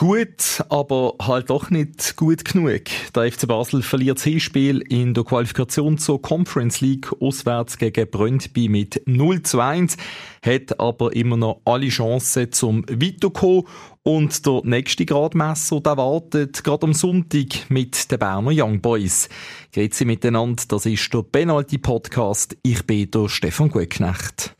Gut, 0.00 0.64
aber 0.70 1.12
halt 1.20 1.50
doch 1.50 1.68
nicht 1.68 2.16
gut 2.16 2.42
genug. 2.46 2.84
Der 3.14 3.30
FC 3.30 3.46
Basel 3.46 3.82
verliert 3.82 4.16
das 4.16 4.24
Hinspiel 4.24 4.78
in 4.88 5.12
der 5.12 5.24
Qualifikation 5.24 5.98
zur 5.98 6.22
Conference 6.22 6.80
League 6.80 7.12
auswärts 7.20 7.76
gegen 7.76 8.10
Brøndby 8.10 8.70
mit 8.70 9.02
0 9.04 9.42
zu 9.42 9.60
1, 9.60 9.98
hat 10.42 10.80
aber 10.80 11.14
immer 11.14 11.36
noch 11.36 11.60
alle 11.66 11.88
Chancen 11.88 12.50
zum 12.50 12.82
Weiterkommen 12.88 13.64
und 14.02 14.46
der 14.46 14.62
nächste 14.64 15.04
Gradmesser, 15.04 15.82
der 15.82 15.98
wartet 15.98 16.64
gerade 16.64 16.86
am 16.86 16.94
Sonntag 16.94 17.68
mit 17.68 18.10
den 18.10 18.18
Berner 18.18 18.52
Young 18.54 18.80
Boys. 18.80 19.28
Grüezi 19.74 20.06
miteinander, 20.06 20.62
das 20.66 20.86
ist 20.86 21.12
der 21.12 21.24
Penalty 21.24 21.76
Podcast. 21.76 22.56
Ich 22.62 22.86
bin 22.86 23.10
der 23.10 23.28
Stefan 23.28 23.68
Gutknecht. 23.68 24.56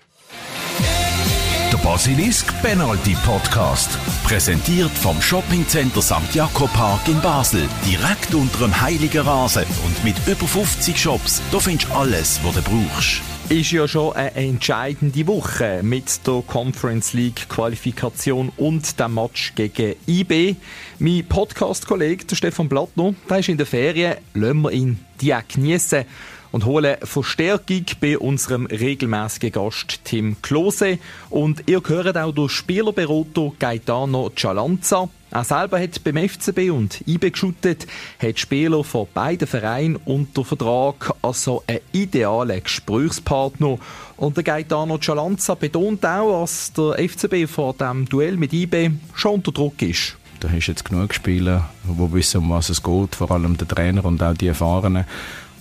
Der 1.71 1.79
Basilisk 1.79 2.53
Penalty 2.63 3.17
Podcast. 3.25 3.97
Präsentiert 4.25 4.91
vom 4.91 5.23
Shoppingcenter 5.23 6.03
St. 6.03 6.35
Jakob 6.35 6.73
Park 6.73 7.07
in 7.07 7.21
Basel. 7.21 7.63
Direkt 7.87 8.35
unter 8.35 8.59
dem 8.59 8.81
Heiligen 8.81 9.21
Rasen 9.21 9.63
und 9.85 10.03
mit 10.03 10.17
über 10.27 10.49
50 10.49 10.99
Shops. 10.99 11.41
Da 11.53 11.61
findest 11.61 11.89
du 11.89 11.95
alles, 11.95 12.41
was 12.43 12.57
du 12.57 12.63
brauchst. 12.63 13.23
Ist 13.51 13.71
ja 13.71 13.87
schon 13.87 14.15
eine 14.15 14.35
entscheidende 14.35 15.25
Woche 15.29 15.81
mit 15.85 16.27
der 16.27 16.43
Conference 16.45 17.13
League 17.13 17.49
Qualifikation 17.49 18.51
und 18.57 18.99
dem 18.99 19.15
Match 19.15 19.53
gegen 19.55 19.95
IB. 20.09 20.57
Mein 20.99 21.25
Podcast-Kollege, 21.29 22.35
Stefan 22.35 22.69
Blattner, 22.69 23.15
der 23.29 23.39
ist 23.39 23.49
in 23.49 23.59
der 23.59 23.67
Ferien. 23.67 24.17
Lassen 24.35 24.63
wir 24.63 24.73
ihn 24.73 25.05
die 25.21 25.35
geniessen 25.55 26.05
und 26.53 26.65
holen 26.65 26.97
Verstärkung 27.03 27.85
bei 28.01 28.19
unserem 28.19 28.67
regelmäßigen 28.67 29.53
Gast 29.53 30.01
Tim 30.05 30.37
Klose. 30.43 30.99
Und 31.29 31.69
ihr 31.69 31.83
hört 31.87 32.17
auch 32.17 32.33
durch 32.33 32.53
Spielerberater 32.53 33.53
Gaetano 33.59 34.31
Cialanza. 34.35 35.09
Er 35.33 35.45
selber 35.45 35.81
hat 35.81 36.03
beim 36.03 36.29
FCB 36.29 36.71
und 36.71 37.07
IB 37.07 37.31
geschuttet, 37.31 37.87
hat 38.21 38.41
Spieler 38.41 38.83
von 38.83 39.07
beiden 39.15 39.47
Vereinen 39.47 39.97
unter 40.05 40.45
Vertrag, 40.45 41.13
also 41.23 41.63
ein 41.69 41.79
idealer 41.93 42.61
Gesprächspartner. 42.61 43.79
Und 44.17 44.37
der 44.37 44.43
Gaetano 44.43 44.99
Cialanza 44.99 45.55
betont 45.55 46.05
auch, 46.05 46.41
dass 46.41 46.73
der 46.73 47.09
FCB 47.09 47.49
vor 47.49 47.75
dem 47.75 48.09
Duell 48.09 48.37
mit 48.37 48.53
IB 48.53 48.91
schon 49.15 49.35
unter 49.35 49.53
Druck 49.53 49.81
ist. 49.83 50.17
Da 50.41 50.49
hast 50.49 50.67
du 50.67 50.73
jetzt 50.73 50.85
genug 50.87 51.15
Spieler, 51.15 51.69
die 51.85 52.13
wissen, 52.13 52.39
um 52.39 52.51
was 52.51 52.71
es 52.71 52.83
geht, 52.83 53.15
vor 53.15 53.31
allem 53.31 53.57
der 53.57 53.69
Trainer 53.69 54.05
und 54.05 54.23
auch 54.23 54.35
die 54.35 54.49
Erfahrenen. 54.49 55.05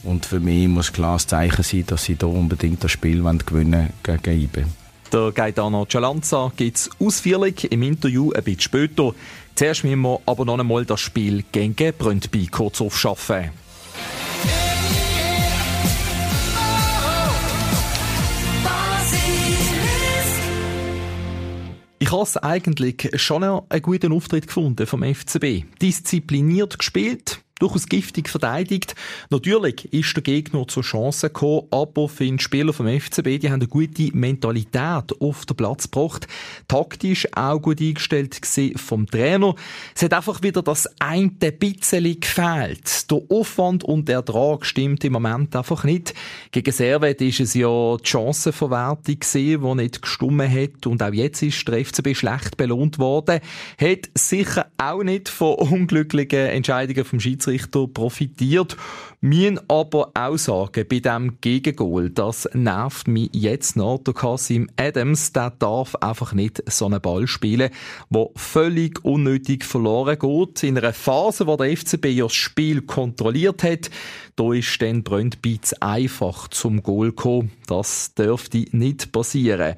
Und 0.03 0.25
für 0.25 0.39
mich 0.39 0.67
muss 0.67 0.93
klar 0.93 1.13
das 1.13 1.27
Zeichen 1.27 1.63
sein, 1.63 1.83
dass 1.87 2.05
sie 2.05 2.15
hier 2.19 2.27
unbedingt 2.27 2.83
das 2.83 2.91
Spiel 2.91 3.21
gewinnen 3.21 3.89
gegen 4.03 4.41
IBE. 4.41 4.65
Der 5.11 5.31
Gaetano 5.31 5.85
Cialanza 5.85 6.51
gibt 6.55 6.77
es 6.77 6.89
ausführlich 6.99 7.71
im 7.71 7.81
Interview 7.81 8.31
ein 8.31 8.43
bisschen 8.43 8.61
später. 8.61 9.13
Zuerst 9.55 9.83
müssen 9.83 10.01
wir 10.01 10.19
aber 10.25 10.45
noch 10.45 10.59
einmal 10.59 10.85
das 10.85 11.01
Spiel 11.01 11.43
gegen 11.51 11.75
Brøndby 11.97 12.47
kurz 12.47 12.79
aufschaffen. 12.79 13.49
Ich 22.01 22.11
habe 22.11 22.43
eigentlich 22.43 23.09
schon 23.15 23.43
einen 23.43 23.81
guten 23.81 24.13
Auftritt 24.13 24.47
gefunden 24.47 24.87
vom 24.87 25.03
FCB. 25.03 25.65
Diszipliniert 25.81 26.79
gespielt, 26.79 27.38
durchaus 27.59 27.85
giftig 27.87 28.29
verteidigt. 28.29 28.95
Natürlich 29.29 29.93
ist 29.93 30.15
der 30.15 30.23
Gegner 30.23 30.67
zur 30.67 30.83
Chance 30.83 31.27
gekommen, 31.27 31.67
aber 31.71 32.09
für 32.09 32.25
die 32.25 32.39
Spieler 32.39 32.73
vom 32.73 32.87
FCB, 32.87 33.39
die 33.39 33.49
haben 33.49 33.59
eine 33.61 33.67
gute 33.67 34.15
Mentalität 34.15 35.13
auf 35.19 35.45
den 35.45 35.57
Platz 35.57 35.91
gebracht. 35.91 36.27
Taktisch 36.67 37.27
auch 37.33 37.59
gut 37.59 37.81
eingestellt 37.81 38.39
vom 38.77 39.05
Trainer. 39.05 39.55
Es 39.93 40.03
hat 40.03 40.13
einfach 40.13 40.41
wieder 40.41 40.61
das 40.61 40.89
eine 40.99 41.29
bisschen 41.29 42.19
gefehlt. 42.19 43.11
Der 43.11 43.21
Aufwand 43.29 43.83
und 43.83 44.07
der 44.07 44.17
Ertrag 44.17 44.65
stimmt 44.65 45.03
im 45.03 45.13
Moment 45.13 45.55
einfach 45.55 45.83
nicht. 45.83 46.13
Gegen 46.51 46.71
Servet 46.71 47.21
ist 47.21 47.41
es 47.41 47.53
ja 47.53 47.97
die 47.97 48.07
Chancenverwertung 48.07 49.19
gesehen, 49.19 49.61
die 49.61 49.75
nicht 49.75 50.01
gestummen 50.01 50.49
hat 50.49 50.87
und 50.87 51.03
auch 51.03 51.13
jetzt 51.13 51.41
ist 51.41 51.67
der 51.67 51.83
FCB 51.85 52.15
schlecht 52.15 52.57
belohnt 52.57 52.99
worden. 52.99 53.39
Hat 53.79 54.09
sicher 54.15 54.67
auch 54.77 55.03
nicht 55.03 55.27
von 55.27 55.55
unglücklichen 55.55 56.47
Entscheidungen 56.47 57.03
vom 57.03 57.19
Schiedsrichter 57.19 57.48
Schiedsrichter 57.49 57.87
profitiert. 57.87 58.77
Müssen 59.21 59.59
aber 59.67 60.11
auch 60.13 60.37
sagen, 60.37 60.85
bei 60.89 60.99
diesem 60.99 61.41
Gegengol, 61.41 62.09
das 62.09 62.47
nervt 62.53 63.07
mich 63.07 63.29
jetzt 63.33 63.75
noch. 63.75 63.97
Der 63.99 64.13
Kasim 64.13 64.69
Adams, 64.77 65.33
der 65.33 65.49
darf 65.51 65.95
einfach 65.95 66.33
nicht 66.33 66.63
so 66.71 66.85
einen 66.85 67.01
Ball 67.01 67.27
spielen, 67.27 67.71
der 68.09 68.29
völlig 68.35 69.03
unnötig 69.03 69.65
verloren 69.65 70.17
geht. 70.17 70.63
In 70.63 70.77
einer 70.77 70.93
Phase, 70.93 71.47
wo 71.47 71.57
der 71.57 71.75
FCB 71.75 72.05
ja 72.05 72.25
das 72.25 72.33
Spiel 72.33 72.81
kontrolliert 72.81 73.63
hat, 73.63 73.89
da 74.37 74.53
ist 74.53 74.81
dann 74.81 75.03
Brøndby 75.03 75.59
einfach 75.81 76.47
zum 76.47 76.81
Goal 76.81 77.09
gekommen. 77.09 77.51
Das 77.67 78.13
dürfte 78.13 78.65
nicht 78.71 79.11
passieren. 79.11 79.75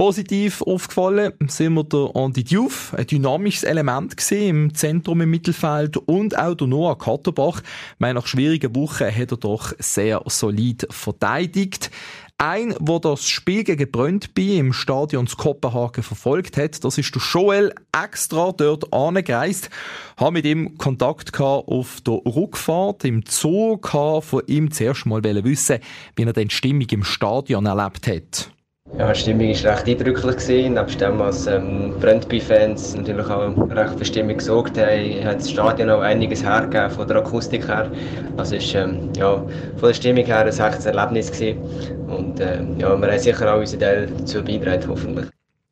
Positiv 0.00 0.62
aufgefallen 0.62 1.32
sind 1.48 1.74
mir 1.74 1.82
der 1.82 2.12
Andy 2.14 2.44
Diouf, 2.44 2.94
ein 2.96 3.04
dynamisches 3.04 3.64
Element 3.64 4.16
gesehen 4.16 4.66
im 4.66 4.74
Zentrum 4.74 5.22
im 5.22 5.30
Mittelfeld 5.30 5.96
und 5.96 6.38
auch 6.38 6.54
der 6.54 6.68
Noah 6.68 6.96
Katterbach. 6.96 7.62
Meine, 7.98 8.14
nach 8.14 8.28
schwierigen 8.28 8.76
Wochen 8.76 9.12
hat 9.12 9.32
er 9.32 9.36
doch 9.36 9.72
sehr 9.80 10.22
solid 10.26 10.86
verteidigt. 10.88 11.90
Ein, 12.38 12.76
der 12.80 13.00
das 13.00 13.26
Spiel 13.26 13.64
gegen 13.64 13.90
Brøndby 13.90 14.58
im 14.58 14.72
Stadion 14.72 15.26
zu 15.26 15.36
Kopenhagen 15.36 16.04
verfolgt 16.04 16.56
hat, 16.58 16.84
das 16.84 16.96
ist 16.96 17.12
der 17.12 17.22
Joel 17.32 17.74
extra 17.90 18.52
dort 18.52 18.92
angereist, 18.92 19.68
habe 20.16 20.34
mit 20.34 20.44
ihm 20.44 20.78
Kontakt 20.78 21.36
auf 21.40 22.00
der 22.02 22.20
Rückfahrt 22.24 23.04
im 23.04 23.24
Zoo, 23.28 23.80
von 23.82 24.42
ihm 24.46 24.70
zuerst 24.70 25.06
mal 25.06 25.24
wissen, 25.24 25.80
wie 26.14 26.22
er 26.22 26.32
denn 26.32 26.46
die 26.46 26.54
Stimmung 26.54 26.86
im 26.88 27.02
Stadion 27.02 27.66
erlebt 27.66 28.06
hat. 28.06 28.52
Ja, 28.96 29.12
die 29.12 29.20
Stimmung 29.20 29.48
war 29.48 29.72
recht 29.72 29.86
eindrücklich. 29.86 30.36
Gewesen. 30.36 30.74
Nebst 30.74 31.00
dem, 31.00 31.18
was 31.18 31.46
ähm, 31.46 31.94
Brøndby-Fans 32.00 32.96
natürlich 32.96 33.28
auch 33.28 33.56
recht 33.70 33.98
für 33.98 34.04
Stimmung 34.04 34.36
gesorgt 34.38 34.78
haben, 34.78 35.24
hat 35.24 35.40
das 35.40 35.50
Stadion 35.50 35.90
auch 35.90 36.00
einiges 36.00 36.42
hergegeben 36.42 36.90
von 36.90 37.06
der 37.06 37.18
Akustik 37.18 37.68
her. 37.68 37.90
Also 38.36 38.56
ist 38.56 38.74
ähm, 38.74 39.10
ja, 39.16 39.36
von 39.76 39.88
der 39.88 39.94
Stimmung 39.94 40.24
her 40.24 40.40
ein 40.40 40.48
echtes 40.48 40.86
Erlebnis 40.86 41.30
gewesen. 41.30 41.58
Und 42.08 42.40
ähm, 42.40 42.78
ja, 42.78 42.96
wir 42.96 43.10
haben 43.10 43.18
sicher 43.18 43.54
auch 43.54 43.60
unseren 43.60 43.80
Teil 43.80 44.08
dazu 44.18 44.42
beigetragen, 44.42 44.88
hoffentlich 44.88 45.28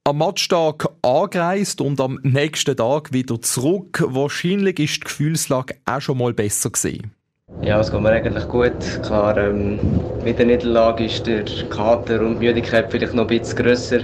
am 0.07 0.19
Matchtag 0.19 0.89
angereist 1.03 1.81
und 1.81 2.01
am 2.01 2.21
nächsten 2.23 2.77
Tag 2.77 3.13
wieder 3.13 3.41
zurück. 3.41 4.05
Wahrscheinlich 4.07 4.79
ist 4.79 4.97
die 4.99 5.01
Gefühlslage 5.01 5.79
auch 5.85 6.01
schon 6.01 6.19
mal 6.19 6.33
besser 6.33 6.71
gewesen. 6.71 7.16
Ja, 7.63 7.81
es 7.81 7.91
geht 7.91 8.01
mir 8.01 8.11
eigentlich 8.11 8.47
gut. 8.49 8.73
Klar, 9.03 9.37
ähm, 9.39 9.79
mit 10.23 10.39
der 10.39 10.47
Niederlage 10.47 11.07
ist 11.07 11.27
der 11.27 11.45
Kater 11.71 12.21
und 12.21 12.39
die 12.39 12.47
Müdigkeit 12.47 12.91
vielleicht 12.91 13.15
noch 13.15 13.23
ein 13.23 13.39
bisschen 13.39 13.57
grösser, 13.57 14.01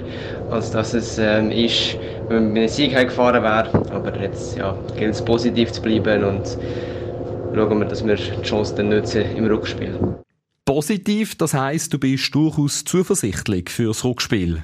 als 0.49 0.71
dass 0.71 0.93
es 0.93 1.17
ähm, 1.19 1.51
ist, 1.51 1.97
wenn 2.27 2.45
man 2.45 2.53
mit 2.53 2.61
einem 2.61 2.69
Sieg 2.69 2.95
gefahren 2.95 3.43
wäre. 3.43 3.69
Aber 3.91 4.19
jetzt 4.19 4.57
ja, 4.57 4.75
gilt 4.97 5.13
es 5.13 5.23
positiv 5.23 5.71
zu 5.71 5.81
bleiben 5.81 6.23
und 6.23 6.57
schauen 7.53 7.79
wir, 7.79 7.85
dass 7.85 8.05
wir 8.05 8.15
die 8.15 8.41
Chance 8.41 8.73
dann 8.75 8.89
nutzen 8.89 9.23
im 9.35 9.45
Rückspiel. 9.45 9.97
Positiv, 10.65 11.35
das 11.35 11.53
heisst, 11.53 11.93
du 11.93 11.99
bist 11.99 12.33
durchaus 12.33 12.83
zuversichtlich 12.83 13.69
für 13.69 13.87
das 13.87 14.03
Rückspiel. 14.03 14.63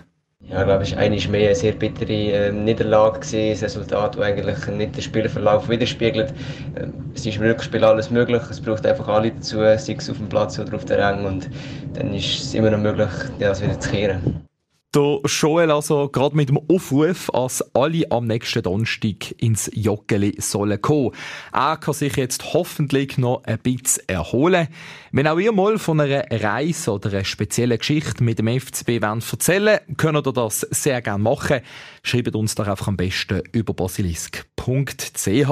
Ja, 0.50 0.62
ich 0.62 0.66
glaube, 0.66 0.92
war 0.92 0.98
eigentlich 0.98 1.30
mehr 1.30 1.48
eine 1.50 1.56
sehr 1.56 1.74
bittere 1.74 2.12
äh, 2.12 2.52
Niederlage. 2.52 3.20
Gewesen. 3.20 3.38
Ein 3.38 3.64
Resultat, 3.64 4.16
das 4.16 4.22
eigentlich 4.22 4.68
nicht 4.68 4.96
den 4.96 5.02
Spielverlauf 5.04 5.70
widerspiegelt. 5.70 6.34
Äh, 6.76 6.88
es 7.14 7.24
ist 7.26 7.38
im 7.38 7.44
Rückspiel 7.44 7.84
alles 7.84 8.10
möglich. 8.10 8.42
Es 8.50 8.60
braucht 8.60 8.86
einfach 8.86 9.08
alle 9.08 9.32
dazu, 9.32 9.58
sei 9.58 9.74
es 9.76 10.10
auf 10.10 10.18
dem 10.18 10.28
Platz 10.28 10.58
oder 10.58 10.76
auf 10.76 10.86
der 10.86 11.00
Rang. 11.00 11.26
Und 11.26 11.50
dann 11.94 12.14
ist 12.16 12.42
es 12.42 12.54
immer 12.56 12.72
noch 12.72 12.80
möglich, 12.80 13.10
das 13.38 13.62
wieder 13.62 13.80
zu 13.80 13.92
kehren. 13.92 14.49
Der 14.96 15.20
Joel 15.24 15.70
also 15.70 16.10
gerade 16.10 16.36
mit 16.36 16.50
dem 16.50 16.58
Aufruf, 16.68 17.30
dass 17.32 17.62
alle 17.76 18.10
am 18.10 18.26
nächsten 18.26 18.64
Donnerstag 18.64 19.36
ins 19.38 19.70
Joggeli 19.72 20.42
sollen 20.42 20.82
kommen. 20.82 21.12
Er 21.54 21.78
kann 21.78 21.94
sich 21.94 22.16
jetzt 22.16 22.56
hoffentlich 22.56 23.20
noch 23.20 23.44
ein 23.44 23.60
bisschen 23.60 24.10
erholen. 24.10 24.68
Wenn 25.12 25.28
auch 25.28 25.38
ihr 25.38 25.52
mal 25.52 25.78
von 25.78 26.00
einer 26.00 26.24
Reise 26.32 26.92
oder 26.92 27.12
einer 27.12 27.24
speziellen 27.24 27.78
Geschichte 27.78 28.24
mit 28.24 28.40
dem 28.40 28.48
FCB 28.48 29.04
wollt 29.04 29.32
erzählen 29.32 29.80
könnt 29.96 30.26
ihr 30.26 30.34
das 30.34 30.62
sehr 30.62 31.04
gerne 31.04 31.22
machen. 31.22 31.62
Schreibt 32.02 32.36
uns 32.36 32.56
doch 32.56 32.68
einfach 32.68 32.88
am 32.88 32.98
besten 32.98 33.44
über 33.52 33.76
basilisk.ch. 33.76 35.52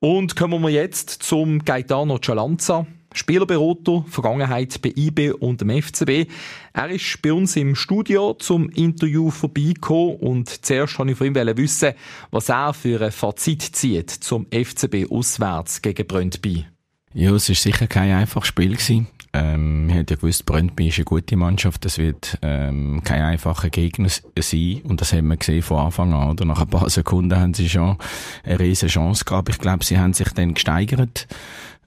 Und 0.00 0.36
kommen 0.36 0.62
wir 0.62 0.70
jetzt 0.70 1.08
zum 1.22 1.64
Gaetano 1.64 2.18
Cialanza. 2.18 2.86
Spielerberater, 3.12 4.04
Vergangenheit 4.08 4.80
bei 4.82 4.92
IB 4.94 5.32
und 5.32 5.60
dem 5.60 5.70
FCB. 5.70 6.30
Er 6.72 6.90
ist 6.90 7.20
bei 7.22 7.32
uns 7.32 7.56
im 7.56 7.74
Studio 7.74 8.34
zum 8.34 8.68
Interview 8.70 9.30
vorbeigekommen 9.30 10.16
und 10.16 10.64
zuerst 10.64 10.98
wollte 10.98 11.12
ich 11.12 11.18
von 11.18 11.26
ihm 11.26 11.56
wissen, 11.56 11.94
was 12.30 12.48
er 12.48 12.74
für 12.74 13.00
ein 13.00 13.12
Fazit 13.12 13.62
zieht 13.62 14.10
zum 14.10 14.46
FCB 14.50 15.10
auswärts 15.10 15.82
gegen 15.82 16.06
Brøndby. 16.06 16.66
Ja, 17.14 17.32
es 17.32 17.48
war 17.48 17.56
sicher 17.56 17.86
kein 17.86 18.12
einfaches 18.12 18.48
Spiel. 18.48 18.72
Gewesen. 18.72 19.08
Ähm, 19.32 19.88
wir 19.88 19.96
haben 19.96 20.06
ja 20.08 20.16
gewusst, 20.16 20.46
Brøndby 20.46 20.88
ist 20.88 20.98
eine 20.98 21.04
gute 21.04 21.36
Mannschaft, 21.36 21.84
das 21.84 21.98
wird 21.98 22.38
ähm, 22.40 23.02
kein 23.04 23.20
einfacher 23.22 23.68
Gegner 23.68 24.08
sein 24.08 24.80
und 24.84 25.00
das 25.00 25.12
haben 25.12 25.28
wir 25.28 25.36
gesehen 25.36 25.62
von 25.62 25.78
Anfang 25.78 26.12
an. 26.14 26.30
Oder? 26.30 26.44
Nach 26.44 26.60
ein 26.60 26.68
paar 26.68 26.88
Sekunden 26.88 27.38
haben 27.38 27.52
sie 27.52 27.68
schon 27.68 27.98
eine 28.42 28.58
riesige 28.58 28.90
Chance 28.90 29.24
gehabt. 29.24 29.50
Ich 29.50 29.58
glaube, 29.58 29.84
sie 29.84 29.98
haben 29.98 30.14
sich 30.14 30.28
dann 30.30 30.54
gesteigert 30.54 31.26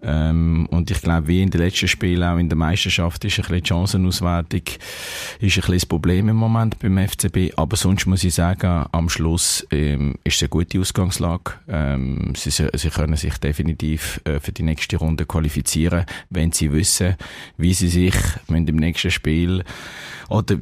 ähm, 0.04 0.68
und 0.72 0.90
ich 0.90 1.02
glaube, 1.02 1.28
wie 1.28 1.42
in 1.42 1.50
den 1.50 1.62
letzten 1.62 1.88
Spielen, 1.88 2.24
auch 2.24 2.38
in 2.38 2.50
der 2.50 2.58
Meisterschaft, 2.58 3.24
ist 3.26 3.38
ein 3.38 3.42
bisschen 3.42 3.56
die 3.56 3.68
Chancenauswertung 3.68 4.62
ist 4.68 4.78
ein 5.40 5.48
bisschen 5.48 5.74
das 5.74 5.86
Problem 5.86 6.30
im 6.30 6.36
Moment 6.36 6.80
beim 6.80 6.98
FCB. 6.98 7.54
Aber 7.56 7.78
sonst 7.78 8.06
muss 8.06 8.24
ich 8.24 8.34
sagen, 8.34 8.86
am 8.92 9.10
Schluss 9.10 9.66
ähm, 9.72 10.16
ist 10.24 10.36
es 10.36 10.44
eine 10.44 10.50
gute 10.50 10.80
Ausgangslage. 10.80 11.54
Ähm, 11.68 12.34
sie, 12.36 12.50
sie 12.52 12.90
können 12.90 13.16
sich 13.16 13.38
definitiv 13.38 14.22
äh, 14.24 14.40
für 14.40 14.52
die 14.52 14.64
nächste 14.64 14.98
Runde 14.98 15.26
qualifizieren, 15.26 16.06
wenn 16.30 16.52
sie 16.52 16.72
wissen, 16.72 17.16
wie 17.58 17.74
sie 17.74 17.90
sich 17.90 18.16
im 18.48 18.64
nächsten 18.64 19.12
Spiel 19.12 19.64
oder 20.30 20.58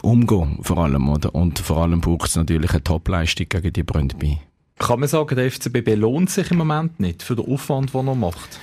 umgehen 0.00 0.58
vor 0.62 0.78
allem. 0.78 1.08
Oder? 1.08 1.34
Und 1.34 1.58
vor 1.58 1.78
allem 1.78 2.00
braucht 2.00 2.28
es 2.28 2.36
natürlich 2.36 2.70
eine 2.70 2.84
Topleistung 2.84 3.48
gegen 3.48 3.72
die 3.72 3.82
Brøndby. 3.82 4.38
Kann 4.82 4.98
man 4.98 5.08
sagen, 5.08 5.36
der 5.36 5.48
FCB 5.48 5.84
belohnt 5.84 6.28
sich 6.28 6.50
im 6.50 6.58
Moment 6.58 6.98
nicht 6.98 7.22
für 7.22 7.36
den 7.36 7.46
Aufwand, 7.46 7.94
den 7.94 8.08
er 8.08 8.16
macht? 8.16 8.58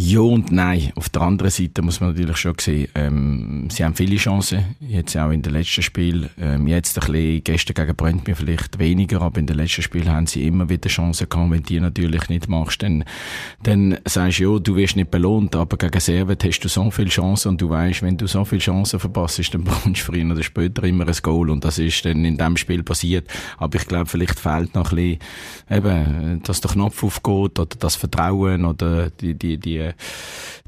Ja 0.00 0.20
und 0.20 0.52
nein. 0.52 0.92
Auf 0.94 1.08
der 1.08 1.22
anderen 1.22 1.50
Seite 1.50 1.82
muss 1.82 2.00
man 2.00 2.10
natürlich 2.10 2.36
schon 2.36 2.54
sehen, 2.60 2.86
ähm, 2.94 3.68
sie 3.68 3.84
haben 3.84 3.96
viele 3.96 4.14
Chancen. 4.14 4.76
Jetzt 4.78 5.16
auch 5.16 5.32
in 5.32 5.42
den 5.42 5.52
letzten 5.52 5.82
Spielen. 5.82 6.30
Ähm, 6.40 6.68
jetzt 6.68 6.96
ein 6.96 7.12
bisschen, 7.12 7.42
gestern 7.42 7.74
gegen 7.74 7.96
Brentby 7.96 8.36
vielleicht 8.36 8.78
weniger, 8.78 9.22
aber 9.22 9.40
in 9.40 9.48
den 9.48 9.56
letzten 9.56 9.82
Spielen 9.82 10.08
haben 10.08 10.28
sie 10.28 10.46
immer 10.46 10.68
wieder 10.68 10.88
Chancen 10.88 11.28
gehabt. 11.28 11.50
Wenn 11.50 11.64
die 11.64 11.80
natürlich 11.80 12.28
nicht 12.28 12.48
machst, 12.48 12.84
dann, 12.84 13.02
dann 13.64 13.98
sagst 14.04 14.38
du, 14.38 14.52
ja, 14.52 14.58
du 14.60 14.76
wirst 14.76 14.94
nicht 14.94 15.10
belohnt, 15.10 15.56
aber 15.56 15.76
gegen 15.76 15.98
Servet 15.98 16.44
hast 16.44 16.60
du 16.60 16.68
so 16.68 16.92
viele 16.92 17.08
Chancen 17.08 17.48
und 17.48 17.60
du 17.60 17.68
weißt, 17.68 18.02
wenn 18.02 18.16
du 18.16 18.28
so 18.28 18.44
viele 18.44 18.60
Chancen 18.60 19.00
verpasst, 19.00 19.52
dann 19.52 19.64
bekommst 19.64 20.02
du 20.02 20.12
früher 20.12 20.30
oder 20.30 20.44
später 20.44 20.84
immer 20.84 21.08
ein 21.08 21.16
Goal 21.20 21.50
und 21.50 21.64
das 21.64 21.80
ist 21.80 22.04
dann 22.04 22.24
in 22.24 22.36
dem 22.36 22.56
Spiel 22.56 22.84
passiert. 22.84 23.28
Aber 23.56 23.76
ich 23.76 23.88
glaube, 23.88 24.06
vielleicht 24.06 24.38
fehlt 24.38 24.76
noch 24.76 24.92
ein 24.92 24.96
bisschen, 24.96 25.18
eben, 25.76 26.40
dass 26.44 26.60
der 26.60 26.70
Knopf 26.70 27.02
aufgeht 27.02 27.58
oder 27.58 27.76
das 27.80 27.96
Vertrauen 27.96 28.64
oder 28.64 29.10
die, 29.10 29.34
die, 29.34 29.58
die, 29.58 29.87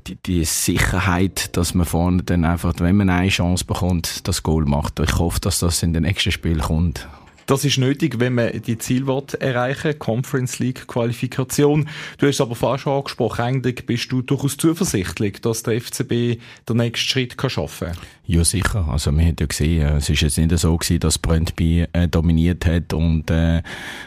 die, 0.06 0.16
die 0.16 0.44
Sicherheit, 0.44 1.56
dass 1.56 1.74
man 1.74 1.86
vorne 1.86 2.22
dann 2.22 2.44
einfach, 2.44 2.74
wenn 2.78 2.96
man 2.96 3.10
eine 3.10 3.28
Chance 3.28 3.64
bekommt, 3.64 4.26
das 4.28 4.42
Goal 4.42 4.64
macht. 4.64 5.00
Ich 5.00 5.18
hoffe, 5.18 5.40
dass 5.40 5.58
das 5.58 5.82
in 5.82 5.92
den 5.92 6.02
nächsten 6.04 6.32
Spiel 6.32 6.58
kommt. 6.58 7.08
Das 7.50 7.64
ist 7.64 7.78
nötig, 7.78 8.20
wenn 8.20 8.34
man 8.34 8.62
die 8.62 8.78
Ziele 8.78 9.24
erreichen 9.40 9.98
Conference 9.98 10.60
League 10.60 10.86
Qualifikation. 10.86 11.88
Du 12.18 12.28
hast 12.28 12.40
aber 12.40 12.54
fast 12.54 12.84
schon 12.84 12.92
angesprochen, 12.92 13.42
eigentlich 13.42 13.86
bist 13.86 14.12
du 14.12 14.22
durchaus 14.22 14.56
zuversichtlich, 14.56 15.40
dass 15.40 15.64
der 15.64 15.80
FCB 15.80 16.38
den 16.68 16.76
nächsten 16.76 17.08
Schritt 17.08 17.36
kann 17.36 17.50
schaffen 17.50 17.88
kann. 17.88 17.96
Ja, 18.30 18.44
sicher. 18.44 18.86
Also, 18.88 19.10
wir 19.10 19.26
haben 19.26 19.34
ja 19.40 19.46
gesehen, 19.46 19.96
es 19.96 20.08
ist 20.08 20.20
jetzt 20.20 20.38
nicht 20.38 20.56
so 20.56 20.76
gewesen, 20.76 21.00
dass 21.00 21.18
Brøndby 21.18 21.86
äh, 21.92 22.06
dominiert 22.06 22.64
hat 22.64 22.92
und 22.92 23.28
äh, 23.28 23.60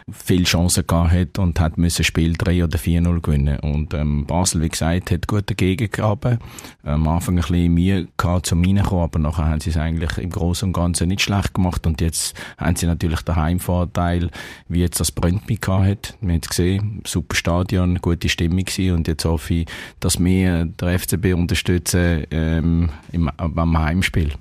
viele 0.10 0.45
Chancen 0.45 0.88
gehabt 0.88 1.12
hat 1.12 1.40
und 1.40 1.60
hat 1.60 1.78
müssen 1.78 2.06
Spiel 2.06 2.31
3 2.38 2.63
oder 2.63 2.80
4-0 2.80 3.19
gewinnen. 3.19 3.60
Und 3.60 3.94
ähm, 3.94 4.25
Basel, 4.25 4.62
wie 4.62 4.69
gesagt, 4.69 5.12
hat 5.12 5.28
gut 5.28 5.50
dagegen 5.50 5.92
gehabt. 5.92 6.40
Am 6.84 7.06
Anfang 7.10 7.36
ein 7.36 7.42
bisschen 7.42 7.74
Mühe 7.74 8.07
gehabt 8.16 8.45
zum 8.45 8.63
Reinkommen, 8.63 9.04
aber 9.04 9.19
nachher 9.19 9.50
haben 9.50 9.60
sie 9.60 9.72
es 9.72 9.78
eigentlich 9.78 10.18
im 10.18 10.30
Großen 10.30 10.69
und 10.69 10.74
Ganzen 10.74 11.10
nicht 11.10 11.19
schlecht 11.19 11.54
gemacht 11.54 11.86
und 11.86 12.00
jetzt 12.00 12.34
haben 12.57 12.78
sie 12.78 12.86
natürlich 12.86 13.24
den 13.33 13.41
Heimvorteil, 13.41 14.30
wie 14.68 14.81
jetzt 14.81 15.00
das 15.00 15.12
gehabt 15.62 15.85
hat. 15.85 16.18
Wir 16.21 16.33
haben 16.33 16.41
gesehen, 16.41 17.01
super 17.06 17.35
Stadion, 17.35 18.00
gute 18.01 18.30
Stimmung 18.30 18.65
gewesen 18.65 18.95
und 18.95 19.07
jetzt 19.07 19.25
hoffe 19.25 19.53
ich, 19.53 19.65
dass 20.00 20.24
wir 20.24 20.65
der 20.65 21.00
FCB 21.00 21.33
unterstützen 21.33 22.25
ähm, 22.31 22.89
im, 23.12 23.30
am 23.38 23.77
Heimspiel. 23.77 24.33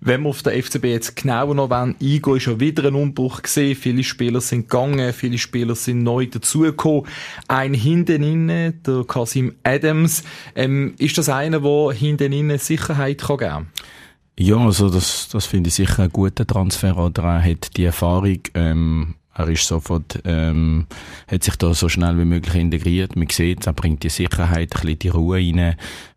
Wenn 0.00 0.22
wir 0.22 0.28
auf 0.30 0.42
den 0.42 0.62
FCB 0.62 0.84
jetzt 0.84 1.16
genauer 1.16 1.54
noch 1.54 1.70
eingehen 1.70 2.24
wollen, 2.24 2.36
ist 2.36 2.42
schon 2.42 2.60
wieder 2.60 2.84
ein 2.84 2.94
Umbruch 2.94 3.42
gesehen. 3.42 3.76
Viele 3.76 4.04
Spieler 4.04 4.40
sind 4.40 4.68
gegangen, 4.68 5.12
viele 5.12 5.38
Spieler 5.38 5.74
sind 5.74 6.02
neu 6.02 6.26
dazugekommen. 6.26 7.06
Ein 7.48 7.74
hinten 7.74 8.22
innen, 8.22 8.82
der 8.82 9.04
Kasim 9.04 9.54
Adams. 9.62 10.22
Ähm, 10.54 10.94
ist 10.98 11.18
das 11.18 11.28
einer, 11.28 11.60
der 11.60 11.92
hinten 11.92 12.32
innen 12.32 12.58
Sicherheit 12.58 13.18
kann 13.18 13.38
geben 13.38 13.50
kann? 13.50 13.66
Ja, 14.38 14.58
also 14.58 14.90
das, 14.90 15.28
das 15.28 15.46
finde 15.46 15.68
ich 15.68 15.74
sicher 15.74 16.04
ein 16.04 16.10
guter 16.10 16.46
Transfer. 16.46 16.96
Oder 16.98 17.22
er 17.24 17.42
hat 17.42 17.76
die 17.76 17.84
Erfahrung, 17.84 18.40
ähm, 18.54 19.14
er 19.34 19.48
ist 19.48 19.66
sofort, 19.66 20.20
ähm, 20.24 20.86
hat 21.26 21.42
sich 21.42 21.56
da 21.56 21.72
so 21.72 21.88
schnell 21.88 22.18
wie 22.18 22.24
möglich 22.24 22.54
integriert. 22.54 23.16
Man 23.16 23.28
sieht, 23.30 23.66
er 23.66 23.72
bringt 23.72 24.02
die 24.02 24.10
Sicherheit, 24.10 24.74
ein 24.74 24.80
bisschen 24.80 24.98
die 24.98 25.08
Ruhe 25.08 25.38
rein. 25.38 25.76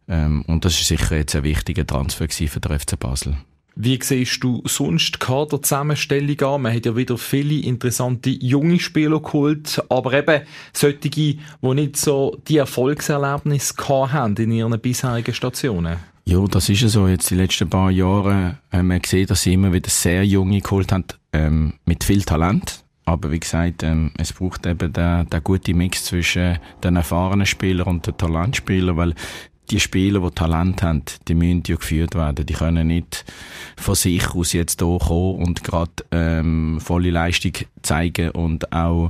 Ähm, 0.10 0.44
und 0.48 0.66
das 0.66 0.74
ist 0.74 0.88
sicher 0.88 1.18
jetzt 1.18 1.36
ein 1.36 1.44
wichtiger 1.44 1.88
Transfer 1.88 2.27
für 2.30 2.60
den 2.60 2.80
FC 2.80 3.00
Basel. 3.00 3.38
Wie 3.75 3.98
siehst 4.01 4.44
du 4.44 4.62
sonst 4.66 5.16
die 5.16 5.19
Kaderzusammenstellung 5.19 6.42
an? 6.42 6.62
Man 6.63 6.75
hat 6.75 6.86
ja 6.86 6.98
wieder 6.98 7.18
viele 7.18 7.62
interessante 7.62 8.30
junge 8.30 8.80
Spieler 8.80 9.21
geholt, 9.21 9.81
aber 9.88 10.12
eben 10.12 10.42
solche, 10.74 10.98
die 10.98 11.39
nicht 11.62 11.95
so 11.95 12.38
die 12.50 12.57
Erfolgserlebnisse 12.57 13.75
haben 13.88 14.36
in 14.36 14.51
ihren 14.51 14.77
bisherigen 14.81 15.33
Stationen. 15.33 15.95
Ja, 16.30 16.46
das 16.46 16.70
ist 16.70 16.81
ja 16.81 16.88
so. 16.90 17.08
Jetzt 17.08 17.31
die 17.31 17.36
letzten 17.36 17.68
paar 17.68 17.90
Jahre 17.90 18.60
haben 18.72 18.88
wir 18.90 19.00
gesehen, 19.00 19.26
dass 19.26 19.42
sie 19.42 19.54
immer 19.54 19.74
wieder 19.74 19.90
sehr 19.90 20.24
junge 20.24 20.62
geholt 20.62 20.92
haben, 20.92 21.06
ähm, 21.34 21.74
mit 21.86 22.04
viel 22.04 22.22
Talent. 22.22 22.84
Aber 23.06 23.31
wie 23.31 23.40
gesagt, 23.40 23.81
ähm, 23.81 24.12
es 24.16 24.34
braucht 24.34 24.68
eben 24.68 24.94
den, 24.94 25.28
den 25.28 25.44
guten 25.44 25.76
Mix 25.76 26.06
zwischen 26.06 26.60
den 26.84 26.98
erfahrenen 26.98 27.48
Spielern 27.48 27.88
und 27.88 28.06
den 28.06 28.16
Talentspielern, 28.16 28.96
weil 28.96 29.16
die 29.72 29.80
Spieler, 29.80 30.20
die 30.20 30.36
Talent 30.36 30.84
haben, 30.84 31.02
die 31.28 31.34
müssen 31.34 31.64
ja 31.66 31.76
geführt 31.76 32.14
werden. 32.14 32.46
Die 32.46 32.54
können 32.54 32.88
nicht 32.88 33.26
von 33.76 33.96
sich 33.96 34.30
aus 34.30 34.54
jetzt 34.54 34.81
hier 34.81 35.00
kommen 35.00 35.42
und 35.42 35.64
gerade 35.64 35.92
ähm, 36.12 36.80
volle 36.80 37.10
Leistung 37.10 37.54
zeigen 37.81 38.30
und 38.31 38.72
auch 38.72 39.10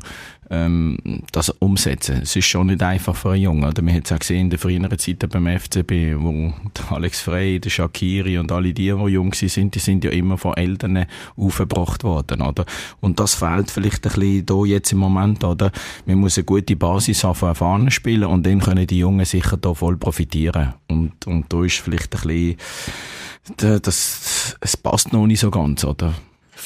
ähm, 0.50 0.98
das 1.32 1.50
umsetzen. 1.50 2.22
Es 2.24 2.36
ist 2.36 2.46
schon 2.46 2.68
nicht 2.68 2.82
einfach 2.82 3.16
für 3.16 3.32
einen 3.32 3.42
Jungen. 3.42 3.64
Oder? 3.66 3.82
Man 3.82 3.94
hat 3.96 4.06
es 4.06 4.12
auch 4.12 4.20
gesehen 4.20 4.42
in 4.42 4.50
der 4.50 4.60
früheren 4.60 4.98
Zeit 4.98 5.28
beim 5.30 5.48
FCB, 5.48 6.16
wo 6.18 6.54
Alex 6.90 7.22
Frey, 7.22 7.60
der 7.60 7.70
Shakiri 7.70 8.38
und 8.38 8.52
alle 8.52 8.74
die, 8.74 8.86
die 8.86 8.90
jung 8.90 9.34
sind, 9.34 9.76
die 9.76 9.80
sind 9.80 10.04
ja 10.04 10.12
immer 10.12 10.38
von 10.38 10.56
Eltern 10.56 11.06
aufgebracht 11.36 12.04
worden. 12.04 12.42
Oder? 12.42 12.66
Und 13.00 13.20
das 13.20 13.36
fehlt 13.36 13.72
vielleicht 13.72 14.06
ein 14.08 14.14
bisschen 14.14 14.46
hier 14.48 14.66
jetzt 14.66 14.92
im 14.92 14.98
Moment. 14.98 15.44
Oder? 15.44 15.72
Man 16.06 16.18
muss 16.18 16.38
eine 16.38 16.46
gute 16.46 16.76
Basis 16.76 17.24
haben 17.24 17.36
von 17.36 17.50
erfahrenen 17.50 17.92
Spielern 17.92 18.32
und 18.32 18.46
dann 18.46 18.60
können 18.60 18.88
die 18.88 19.00
Jungen 19.00 19.26
sicher 19.26 19.58
da 19.58 19.74
voll 19.74 19.98
profitieren. 19.98 20.74
Und, 20.88 21.26
und 21.28 21.52
da 21.52 21.64
ist 21.64 21.78
vielleicht 21.78 22.16
ein 22.16 22.22
bisschen 22.22 22.58
das, 23.58 24.58
es 24.60 24.78
passt 24.78 25.12
noch 25.12 25.26
nicht 25.26 25.40
so 25.40 25.50
ganz, 25.50 25.84
oder? 25.84 26.14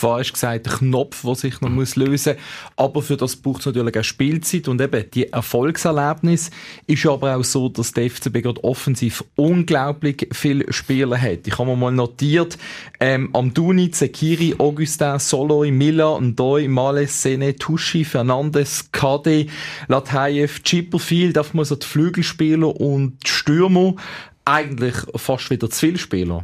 Falsch 0.03 0.33
gesagt, 0.33 0.67
ein 0.67 0.73
Knopf, 0.73 1.21
der 1.21 1.35
sich 1.35 1.61
noch 1.61 1.69
muss 1.69 1.95
lösen 1.95 2.33
muss. 2.33 2.43
Aber 2.75 3.01
für 3.01 3.15
das 3.15 3.37
braucht 3.37 3.61
es 3.61 3.67
natürlich 3.67 3.97
auch 3.97 4.03
Spielzeit 4.03 4.67
und 4.67 4.81
eben 4.81 5.05
die 5.13 5.31
Erfolgserlebnis 5.31 6.51
ist 6.87 7.05
aber 7.05 7.37
auch 7.37 7.43
so, 7.45 7.69
dass 7.69 7.93
der 7.93 8.09
FCB 8.09 8.41
gerade 8.41 8.63
offensiv 8.65 9.23
unglaublich 9.37 10.27
viele 10.33 10.71
Spieler 10.73 11.17
hat. 11.17 11.47
Ich 11.47 11.57
habe 11.57 11.69
mir 11.69 11.77
mal 11.77 11.91
notiert, 11.93 12.57
ähm, 12.99 13.29
Amduni, 13.33 13.91
Zekiri, 13.91 14.55
Augustin, 14.57 15.19
Soloi, 15.19 15.71
Miller, 15.71 16.19
Ndoi, 16.19 16.67
Males, 16.67 17.21
Sene, 17.21 17.55
Tuschi, 17.55 18.03
Fernandes, 18.03 18.91
Kade, 18.91 19.47
Latayev, 19.87 20.63
Chipperfield, 20.63 21.37
auf 21.37 21.53
mal 21.53 21.63
so 21.63 21.75
die 21.75 21.87
Flügelspieler 21.87 22.75
und 22.75 23.19
die 23.25 23.29
Stürmer. 23.29 23.95
Eigentlich 24.43 24.95
fast 25.15 25.49
wieder 25.49 25.69
zu 25.69 25.79
viele 25.79 25.97
Spieler. 25.97 26.43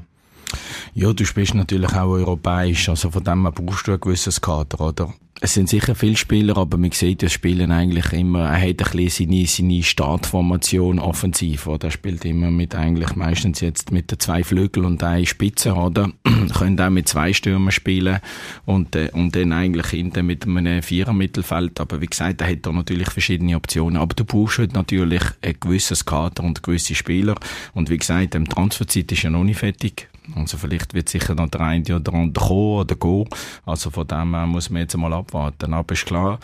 Ja, 0.93 1.13
du 1.13 1.25
spielst 1.25 1.55
natürlich 1.55 1.93
auch 1.93 2.09
europäisch, 2.09 2.89
also 2.89 3.11
von 3.11 3.23
dem 3.23 3.43
her 3.43 3.51
brauchst 3.51 3.87
du 3.87 3.93
ein 3.93 3.99
gewisses 3.99 4.41
Kader, 4.41 4.81
oder? 4.81 5.13
Es 5.41 5.53
sind 5.53 5.69
sicher 5.69 5.95
viele 5.95 6.17
Spieler, 6.17 6.57
aber 6.57 6.77
man 6.77 6.91
sieht, 6.91 7.23
das 7.23 7.31
Spielen 7.31 7.71
eigentlich 7.71 8.11
immer, 8.11 8.49
er 8.49 8.59
hat 8.59 8.81
ein 8.81 8.97
bisschen 8.97 9.29
seine, 9.29 9.45
seine 9.45 9.83
Startformation 9.83 10.99
offensiv, 10.99 11.65
oder? 11.65 11.87
Er 11.87 11.91
spielt 11.91 12.25
immer 12.25 12.51
mit 12.51 12.75
eigentlich 12.75 13.15
meistens 13.15 13.61
jetzt 13.61 13.93
mit 13.93 14.11
den 14.11 14.19
zwei 14.19 14.43
Flügel 14.43 14.83
und 14.83 15.01
einer 15.01 15.25
Spitze, 15.25 15.75
oder? 15.75 16.11
Können 16.57 16.81
auch 16.81 16.89
mit 16.89 17.07
zwei 17.07 17.31
Stürmern 17.31 17.71
spielen 17.71 18.19
und, 18.65 18.97
äh, 18.97 19.11
und 19.13 19.33
dann 19.33 19.53
eigentlich 19.53 19.87
hinten 19.87 20.25
mit 20.25 20.45
einem 20.45 20.83
Vierer-Mittelfeld, 20.83 21.79
aber 21.79 22.01
wie 22.01 22.07
gesagt, 22.07 22.41
er 22.41 22.51
hat 22.51 22.65
da 22.65 22.73
natürlich 22.73 23.09
verschiedene 23.09 23.55
Optionen, 23.55 23.95
aber 23.95 24.15
du 24.15 24.25
brauchst 24.25 24.57
halt 24.57 24.73
natürlich 24.73 25.23
ein 25.41 25.55
gewisses 25.57 26.03
Kader 26.03 26.43
und 26.43 26.63
gewisse 26.63 26.95
Spieler 26.95 27.35
und 27.73 27.89
wie 27.89 27.97
gesagt, 27.97 28.33
die 28.33 28.43
Transferzeit 28.43 29.09
ist 29.09 29.23
ja 29.23 29.29
noch 29.29 29.45
nicht 29.45 29.59
fertig, 29.59 30.08
also 30.35 30.57
vielleicht 30.57 30.93
wird 30.93 31.09
sicher 31.09 31.35
noch 31.35 31.49
der 31.49 31.61
eine 31.61 31.95
oder 31.95 32.13
andere 32.13 32.47
kommen 32.47 32.79
oder 32.79 32.95
gehen. 32.95 33.25
Also 33.65 33.89
von 33.89 34.07
dem 34.07 34.35
her 34.35 34.47
muss 34.47 34.69
man 34.69 34.81
jetzt 34.81 34.97
mal 34.97 35.13
abwarten. 35.13 35.73
Aber 35.73 35.93
ist 35.93 36.05
klar, 36.05 36.39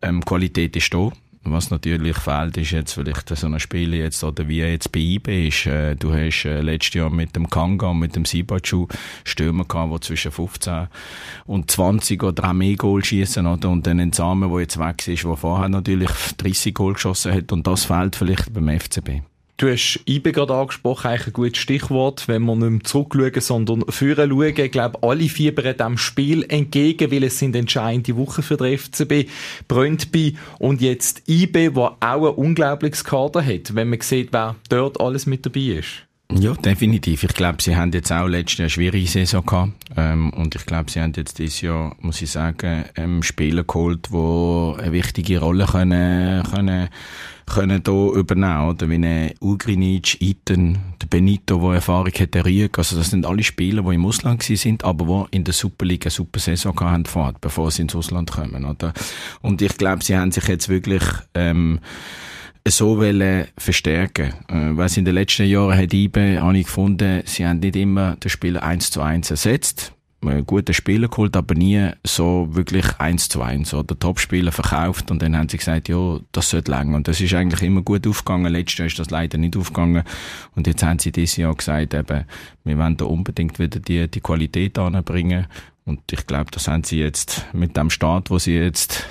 ähm, 0.00 0.24
Qualität 0.24 0.76
ist 0.76 0.92
da. 0.92 1.10
Was 1.44 1.70
natürlich 1.70 2.16
fehlt, 2.18 2.56
ist 2.56 2.70
jetzt 2.70 2.92
vielleicht 2.92 3.28
so 3.28 3.48
ein 3.48 3.58
Spiel 3.58 3.94
jetzt, 3.94 4.22
oder 4.22 4.46
wie 4.46 4.58
jetzt 4.58 4.92
bei 4.92 5.00
IB 5.00 5.48
ist. 5.48 5.66
Äh, 5.66 5.96
du 5.96 6.12
hast 6.14 6.44
äh, 6.44 6.60
letztes 6.60 6.94
Jahr 6.94 7.10
mit 7.10 7.34
dem 7.34 7.50
Kanga 7.50 7.88
und 7.88 7.98
mit 7.98 8.14
dem 8.14 8.24
Sibachu 8.24 8.86
Stürmer 9.24 9.64
gehabt, 9.64 9.92
die 9.92 10.00
zwischen 10.06 10.30
15 10.30 10.86
und 11.46 11.68
20 11.68 12.22
oder 12.22 12.48
auch 12.48 12.52
mehr 12.52 12.76
Goal 12.76 13.04
schießen, 13.04 13.44
oder? 13.44 13.70
Und 13.70 13.88
dann 13.88 13.98
ein 13.98 14.12
Samen, 14.12 14.52
der 14.52 14.60
jetzt 14.60 14.78
weg 14.78 15.08
ist, 15.08 15.24
der 15.24 15.36
vorher 15.36 15.68
natürlich 15.68 16.10
30 16.36 16.74
Goal 16.74 16.92
geschossen 16.92 17.32
hat. 17.32 17.50
Und 17.50 17.66
das 17.66 17.86
fehlt 17.86 18.14
vielleicht 18.14 18.54
beim 18.54 18.68
FCB. 18.68 19.22
Du 19.62 19.70
hast 19.70 20.00
IBE 20.08 20.32
gerade 20.32 20.54
angesprochen, 20.54 21.06
eigentlich 21.06 21.28
ein 21.28 21.32
gutes 21.34 21.58
Stichwort, 21.58 22.26
wenn 22.26 22.42
wir 22.42 22.56
nicht 22.56 22.68
mehr 22.68 22.82
zurückschauen, 22.82 23.40
sondern 23.40 23.84
führen 23.92 24.28
schauen. 24.28 24.56
Ich 24.56 24.72
glaube, 24.72 24.98
alle 25.04 25.28
fiebern 25.28 25.76
dem 25.76 25.98
Spiel 25.98 26.44
entgegen, 26.48 27.12
weil 27.12 27.22
es 27.22 27.38
sind 27.38 27.54
entscheidende 27.54 28.16
Wochen 28.16 28.42
für 28.42 28.56
den 28.56 28.76
FCB. 28.76 29.30
Brøndby 29.68 30.36
und 30.58 30.80
jetzt 30.80 31.28
IBE, 31.28 31.70
der 31.70 31.96
auch 32.00 32.28
ein 32.28 32.34
unglaubliches 32.34 33.04
Kader 33.04 33.46
hat, 33.46 33.76
wenn 33.76 33.88
man 33.88 34.00
sieht, 34.00 34.32
wer 34.32 34.56
dort 34.68 35.00
alles 35.00 35.26
mit 35.26 35.46
dabei 35.46 35.78
ist. 35.78 36.08
Ja, 36.40 36.54
definitiv. 36.54 37.24
Ich 37.24 37.34
glaube, 37.34 37.62
sie 37.62 37.76
haben 37.76 37.92
jetzt 37.92 38.10
auch 38.10 38.26
letztes 38.26 38.58
Jahr 38.58 38.64
eine 38.64 38.70
schwierige 38.70 39.06
Saison 39.06 39.44
gehabt. 39.44 39.72
Ähm, 39.96 40.30
und 40.30 40.54
ich 40.54 40.64
glaube, 40.66 40.90
sie 40.90 41.00
haben 41.00 41.12
jetzt 41.14 41.38
dieses 41.38 41.60
Jahr, 41.60 41.94
muss 42.00 42.22
ich 42.22 42.30
sagen, 42.30 42.84
ähm, 42.96 43.22
Spieler 43.22 43.64
geholt, 43.64 44.08
die 44.10 44.16
eine 44.82 44.92
wichtige 44.92 45.40
Rolle 45.40 45.66
können, 45.66 46.42
können, 46.44 46.88
können 47.46 47.82
hier 47.84 48.12
übernehmen, 48.14 48.70
oder? 48.70 48.88
Wie 48.88 48.94
eine 48.94 49.34
Ugrinic, 49.40 50.20
Iten, 50.20 50.78
der 51.00 51.06
Benito, 51.06 51.60
der 51.60 51.74
Erfahrung 51.74 52.12
hat, 52.12 52.34
der 52.34 52.46
Rüeg. 52.46 52.78
Also, 52.78 52.96
das 52.96 53.10
sind 53.10 53.26
alle 53.26 53.42
Spieler, 53.42 53.82
die 53.82 53.94
im 53.94 54.06
Ausland 54.06 54.42
sind, 54.42 54.84
aber 54.84 55.28
die 55.30 55.36
in 55.36 55.44
der 55.44 55.54
Superliga 55.54 56.06
eine 56.06 56.10
super 56.12 56.40
Saison 56.40 56.74
gehabt 56.74 57.14
haben, 57.14 57.36
bevor 57.40 57.70
sie 57.70 57.82
ins 57.82 57.94
Ausland 57.94 58.30
kommen, 58.30 58.64
oder? 58.64 58.94
Und 59.42 59.60
ich 59.60 59.76
glaube, 59.76 60.02
sie 60.02 60.16
haben 60.16 60.32
sich 60.32 60.48
jetzt 60.48 60.68
wirklich, 60.68 61.02
ähm, 61.34 61.80
so 62.66 62.98
wollen 62.98 63.46
verstärken. 63.58 64.32
Äh, 64.48 64.76
weil 64.76 64.90
in 64.96 65.04
den 65.04 65.14
letzten 65.14 65.46
Jahren 65.46 65.76
hat 65.76 65.92
IBE, 65.92 66.40
habe 66.40 66.58
ich 66.58 66.66
gefunden, 66.66 67.22
sie 67.24 67.46
haben 67.46 67.60
nicht 67.60 67.76
immer 67.76 68.16
den 68.16 68.30
Spieler 68.30 68.62
eins 68.62 68.90
zu 68.90 69.02
eins 69.02 69.30
ersetzt. 69.30 69.92
Gute 70.46 70.72
Spieler 70.72 71.08
geholt, 71.08 71.36
aber 71.36 71.56
nie 71.56 71.90
so 72.04 72.46
wirklich 72.52 72.86
eins 73.00 73.28
zu 73.28 73.42
eins 73.42 73.74
oder 73.74 73.98
Top-Spieler 73.98 74.52
verkauft 74.52 75.10
und 75.10 75.20
dann 75.20 75.36
haben 75.36 75.48
sie 75.48 75.56
gesagt, 75.56 75.88
ja, 75.88 76.20
das 76.30 76.48
sollte 76.48 76.70
länger. 76.70 76.94
Und 76.94 77.08
das 77.08 77.20
ist 77.20 77.34
eigentlich 77.34 77.60
immer 77.62 77.82
gut 77.82 78.06
aufgegangen. 78.06 78.52
Letztes 78.52 78.78
Jahr 78.78 78.86
ist 78.86 78.98
das 79.00 79.10
leider 79.10 79.36
nicht 79.36 79.56
aufgegangen. 79.56 80.04
Und 80.54 80.68
jetzt 80.68 80.84
haben 80.84 81.00
sie 81.00 81.10
dieses 81.10 81.38
Jahr 81.38 81.52
gesagt, 81.56 81.92
eben, 81.92 82.24
wir 82.62 82.78
wollen 82.78 82.96
da 82.96 83.06
unbedingt 83.06 83.58
wieder 83.58 83.80
die, 83.80 84.06
die 84.06 84.20
Qualität 84.20 84.78
anbringen. 84.78 85.48
Und 85.84 86.00
ich 86.12 86.24
glaube, 86.24 86.52
das 86.52 86.68
haben 86.68 86.84
sie 86.84 87.00
jetzt 87.00 87.44
mit 87.52 87.76
dem 87.76 87.90
Start, 87.90 88.30
wo 88.30 88.38
sie 88.38 88.54
jetzt 88.54 89.04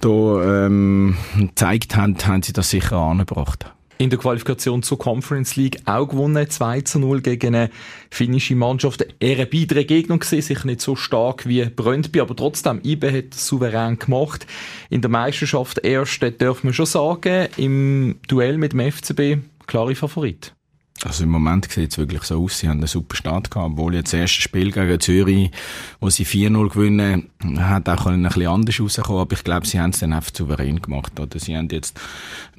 da 0.00 0.66
ähm, 0.66 1.16
gezeigt 1.36 1.96
haben, 1.96 2.16
haben 2.24 2.42
sie 2.42 2.52
das 2.52 2.70
sicher 2.70 2.96
angebracht. 2.96 3.72
In 3.98 4.08
der 4.08 4.18
Qualifikation 4.18 4.82
zur 4.82 4.98
Conference 4.98 5.56
League 5.56 5.82
auch 5.84 6.06
gewonnen, 6.06 6.48
2 6.48 6.80
zu 6.80 6.98
0 6.98 7.20
gegen 7.20 7.54
eine 7.54 7.68
finnische 8.10 8.56
Mannschaft. 8.56 9.06
Eher 9.20 9.36
eine 9.36 9.46
bittere 9.46 9.84
Gegner 9.84 10.16
gesehen, 10.16 10.40
sicher 10.40 10.64
nicht 10.64 10.80
so 10.80 10.96
stark 10.96 11.46
wie 11.46 11.66
Brøndby, 11.66 12.20
aber 12.20 12.34
trotzdem, 12.34 12.80
IBE 12.82 13.12
hat 13.12 13.34
das 13.34 13.46
souverän 13.46 13.98
gemacht. 13.98 14.46
In 14.88 15.02
der 15.02 15.10
Meisterschaft 15.10 15.80
erst, 15.84 16.22
dürfen 16.22 16.68
wir 16.68 16.72
schon 16.72 16.86
sagen, 16.86 17.48
im 17.58 18.20
Duell 18.26 18.56
mit 18.56 18.72
dem 18.72 18.90
FCB, 18.90 19.44
klare 19.66 19.94
Favorit. 19.94 20.54
Also 21.02 21.24
im 21.24 21.30
Moment 21.30 21.70
sieht 21.70 21.92
es 21.92 21.98
wirklich 21.98 22.24
so 22.24 22.44
aus, 22.44 22.58
sie 22.58 22.68
haben 22.68 22.78
einen 22.78 22.86
super 22.86 23.16
Start 23.16 23.50
gehabt, 23.50 23.72
obwohl 23.72 23.94
jetzt 23.94 24.12
das 24.12 24.20
erste 24.20 24.42
Spiel 24.42 24.70
gegen 24.70 25.00
Zürich, 25.00 25.50
wo 25.98 26.10
sie 26.10 26.26
4-0 26.26 26.68
gewinnen, 26.68 27.30
hat 27.56 27.88
auch 27.88 28.04
ein 28.04 28.22
bisschen 28.22 28.46
anders 28.46 28.78
rausgekommen, 28.78 29.22
aber 29.22 29.32
ich 29.32 29.42
glaube, 29.42 29.66
sie 29.66 29.80
haben 29.80 29.90
es 29.90 30.00
dann 30.00 30.12
einfach 30.12 30.32
souverän 30.34 30.82
gemacht, 30.82 31.18
oder? 31.18 31.38
Sie 31.38 31.56
haben 31.56 31.68
jetzt 31.70 31.98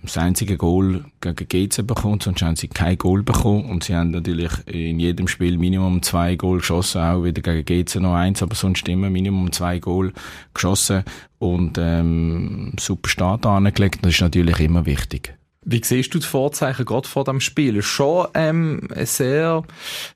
das 0.01 0.17
einzige 0.17 0.57
Goal 0.57 1.05
gegen 1.21 1.47
GC 1.47 1.85
bekommen, 1.85 2.19
sonst 2.19 2.41
haben 2.41 2.55
sie 2.55 2.67
kein 2.67 2.97
Goal 2.97 3.21
bekommen 3.21 3.69
und 3.69 3.83
sie 3.83 3.95
haben 3.95 4.09
natürlich 4.09 4.51
in 4.65 4.99
jedem 4.99 5.27
Spiel 5.27 5.59
Minimum 5.59 6.01
zwei 6.01 6.35
Goal 6.35 6.57
geschossen, 6.57 7.01
auch 7.01 7.23
wieder 7.23 7.43
gegen 7.43 7.63
GC 7.63 7.97
noch 7.97 8.15
eins, 8.15 8.41
aber 8.41 8.55
sonst 8.55 8.87
immer 8.87 9.11
Minimum 9.11 9.51
zwei 9.51 9.77
Goal 9.77 10.13
geschossen 10.55 11.03
und 11.37 11.77
ähm, 11.77 12.73
super 12.79 13.07
Start 13.07 13.45
angelegt, 13.45 13.99
das 14.01 14.13
ist 14.13 14.21
natürlich 14.21 14.59
immer 14.59 14.87
wichtig. 14.87 15.35
Wie 15.63 15.81
siehst 15.83 16.13
du 16.13 16.19
die 16.19 16.25
Vorzeichen 16.25 16.85
gerade 16.85 17.07
vor 17.07 17.23
dem 17.23 17.39
Spiel? 17.39 17.83
Schon 17.83 18.27
ähm, 18.33 18.87
eine 18.93 19.05
sehr 19.05 19.63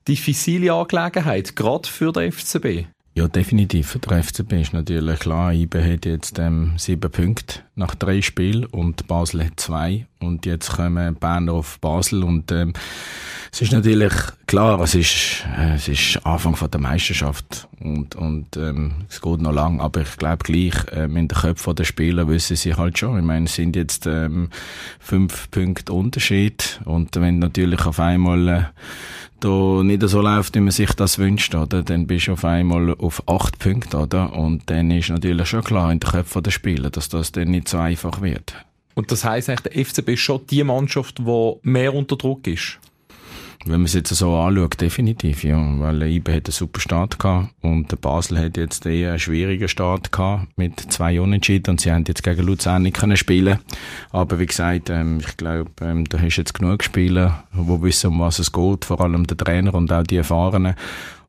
diffizile 0.08 0.74
Angelegenheit, 0.74 1.56
gerade 1.56 1.88
für 1.88 2.12
den 2.12 2.32
FCB. 2.32 2.88
Ja, 3.18 3.30
definitiv. 3.30 3.98
Den 3.98 4.24
FCB 4.24 4.52
ist 4.62 4.74
natürlich 4.74 5.20
klar, 5.20 5.54
IBE 5.54 5.94
hat 5.94 6.06
jetzt 6.06 6.38
ähm, 6.38 6.74
sieben 6.76 7.10
Punkte 7.10 7.62
nach 7.74 7.96
drei 7.96 8.22
Spielen 8.22 8.66
und 8.66 9.08
Basel 9.08 9.46
hat 9.46 9.58
zwei. 9.58 10.06
Und 10.20 10.46
jetzt 10.46 10.74
kommen 10.74 11.16
Bern 11.16 11.48
auf 11.48 11.80
Basel 11.80 12.26
und 12.26 12.52
ähm, 12.52 12.74
es 13.54 13.62
ist 13.62 13.72
natürlich 13.72 14.12
klar, 14.48 14.82
es 14.82 14.96
ist, 14.96 15.46
äh, 15.58 15.76
es 15.76 15.88
ist 15.88 16.26
Anfang 16.26 16.58
von 16.58 16.70
der 16.70 16.82
Meisterschaft 16.82 17.70
und, 17.80 18.16
und 18.16 18.58
ähm, 18.58 19.06
es 19.08 19.22
geht 19.22 19.40
noch 19.40 19.54
lang, 19.54 19.80
aber 19.80 20.02
ich 20.02 20.18
glaube 20.18 20.44
gleich, 20.44 20.74
ähm, 20.92 21.16
in 21.16 21.30
den 21.30 21.38
Köpfen 21.38 21.74
der 21.74 21.86
Spieler 21.86 22.28
wissen 22.28 22.58
sie 22.58 22.74
halt 22.74 22.98
schon. 23.00 23.18
Ich 23.18 23.24
meine, 23.24 23.46
es 23.46 23.56
sind 23.56 23.78
jetzt 23.78 24.08
ähm, 24.08 24.50
fünf 25.00 25.50
Punkte 25.52 25.94
Unterschied 25.94 26.82
und 26.84 27.16
wenn 27.16 27.40
natürlich 27.40 27.86
auf 27.86 28.02
einmal 28.02 28.48
äh, 28.50 28.64
da 29.46 29.84
nicht 29.84 30.02
so 30.08 30.22
läuft, 30.22 30.56
wie 30.56 30.60
man 30.60 30.72
sich 30.72 30.92
das 30.94 31.20
wünscht, 31.20 31.54
oder? 31.54 31.84
Dann 31.84 32.08
bist 32.08 32.28
du 32.28 32.34
auf 32.34 32.44
einmal 32.44 32.94
auf 32.96 33.28
acht 33.28 33.60
Punkte, 33.60 33.98
oder? 33.98 34.34
Und 34.34 34.70
dann 34.70 34.90
ist 34.92 35.10
natürlich 35.10 35.48
schon 35.48 35.64
klar 35.64 35.92
in 35.92 36.00
den 36.00 36.10
Köpfen 36.10 36.44
der 36.44 36.52
Spieler, 36.52 36.90
dass 36.90 37.10
das 37.10 37.32
dann 37.32 37.52
nicht 37.52 37.70
so 37.70 37.78
einfach 37.78 38.22
wird. 38.22 38.56
Und 38.96 39.12
das 39.12 39.24
heisst 39.24 39.50
eigentlich, 39.50 39.74
der 39.74 39.86
FCB 39.86 40.10
ist 40.14 40.22
schon 40.22 40.48
die 40.50 40.64
Mannschaft, 40.64 41.20
die 41.20 41.54
mehr 41.64 41.94
unter 41.94 42.16
Druck 42.16 42.48
ist? 42.48 42.80
Wenn 43.64 43.80
man 43.80 43.86
es 43.86 43.94
jetzt 43.94 44.14
so 44.14 44.36
anschaut, 44.36 44.80
definitiv, 44.80 45.44
ja. 45.44 45.58
Weil 45.80 46.04
IBE 46.04 46.36
hat 46.36 46.48
einen 46.48 46.52
super 46.52 46.80
Start 46.80 47.18
gehabt 47.18 47.50
und 47.62 48.00
Basel 48.02 48.38
hat 48.38 48.58
jetzt 48.58 48.86
eher 48.86 49.12
einen 49.12 49.20
schwierigen 49.20 49.68
Start 49.68 50.12
gehabt 50.12 50.48
mit 50.58 50.80
zwei 50.80 51.20
Unentschieden 51.20 51.72
und 51.72 51.82
sie 51.82 51.92
haben 51.92 52.04
jetzt 52.08 52.24
gegen 52.24 52.46
Luzern 52.46 52.84
nicht 52.84 52.98
können 52.98 53.18
spielen. 53.18 53.60
Aber 54.12 54.40
wie 54.40 54.46
gesagt, 54.46 54.90
ähm, 54.90 55.20
ich 55.20 55.38
glaube, 55.38 55.72
ähm, 55.82 56.06
da 56.06 56.20
hast 56.20 56.38
jetzt 56.38 56.54
genug 56.54 56.84
Spieler, 56.84 57.44
die 57.54 57.82
wissen, 57.82 58.08
um 58.12 58.20
was 58.20 58.40
es 58.40 58.52
geht, 58.52 58.86
vor 58.86 59.02
allem 59.02 59.26
der 59.26 59.38
Trainer 59.38 59.74
und 59.74 59.92
auch 59.92 60.04
die 60.04 60.18
Erfahrenen. 60.18 60.76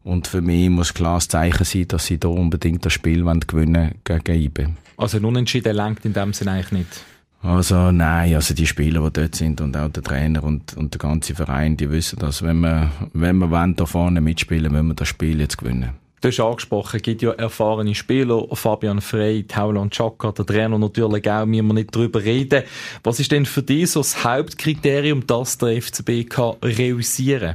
Und 0.02 0.28
für 0.28 0.40
mich 0.40 0.70
muss 0.70 0.94
klar 0.94 1.16
das 1.16 1.28
Zeichen 1.28 1.64
sein, 1.64 1.88
dass 1.88 2.06
sie 2.06 2.18
da 2.18 2.28
unbedingt 2.28 2.84
das 2.84 2.92
Spiel 2.92 3.24
gewinnen 3.46 3.96
gegen 4.04 4.40
IBE. 4.40 4.68
Also 4.96 5.18
ein 5.18 5.24
Unentschieden 5.24 5.74
lenkt 5.74 6.04
in 6.04 6.12
dem 6.12 6.32
Sinne 6.32 6.52
eigentlich 6.52 6.72
nicht? 6.72 7.04
Also 7.46 7.92
nein, 7.92 8.34
also 8.34 8.54
die 8.54 8.66
Spieler, 8.66 9.08
die 9.08 9.20
dort 9.20 9.36
sind 9.36 9.60
und 9.60 9.76
auch 9.76 9.88
der 9.88 10.02
Trainer 10.02 10.42
und, 10.42 10.76
und 10.76 10.94
der 10.94 10.98
ganze 10.98 11.34
Verein, 11.34 11.76
die 11.76 11.88
wissen 11.88 12.18
dass 12.18 12.42
wenn 12.42 12.58
wir, 12.58 12.90
wenn 13.12 13.38
wir 13.38 13.50
wollen, 13.50 13.76
da 13.76 13.86
vorne 13.86 14.20
mitspielen, 14.20 14.72
müssen 14.72 14.88
wir 14.88 14.94
das 14.94 15.06
Spiel 15.06 15.38
jetzt 15.38 15.58
gewinnen. 15.58 15.90
Du 16.20 16.28
hast 16.28 16.40
angesprochen, 16.40 16.96
es 16.96 17.02
gibt 17.02 17.22
ja 17.22 17.30
erfahrene 17.32 17.94
Spieler, 17.94 18.44
Fabian 18.52 19.00
Frey, 19.00 19.44
Tauland 19.44 19.94
Chaka, 19.94 20.32
der 20.32 20.44
Trainer 20.44 20.76
natürlich 20.76 21.30
auch, 21.30 21.46
müssen 21.46 21.68
wir 21.68 21.74
nicht 21.74 21.94
drüber 21.94 22.24
reden. 22.24 22.64
Was 23.04 23.20
ist 23.20 23.30
denn 23.30 23.46
für 23.46 23.62
dich 23.62 23.92
so 23.92 24.00
das 24.00 24.24
Hauptkriterium, 24.24 25.24
dass 25.28 25.56
der 25.58 25.80
FCB 25.80 26.28
kann 26.28 26.56
realisieren 26.64 27.54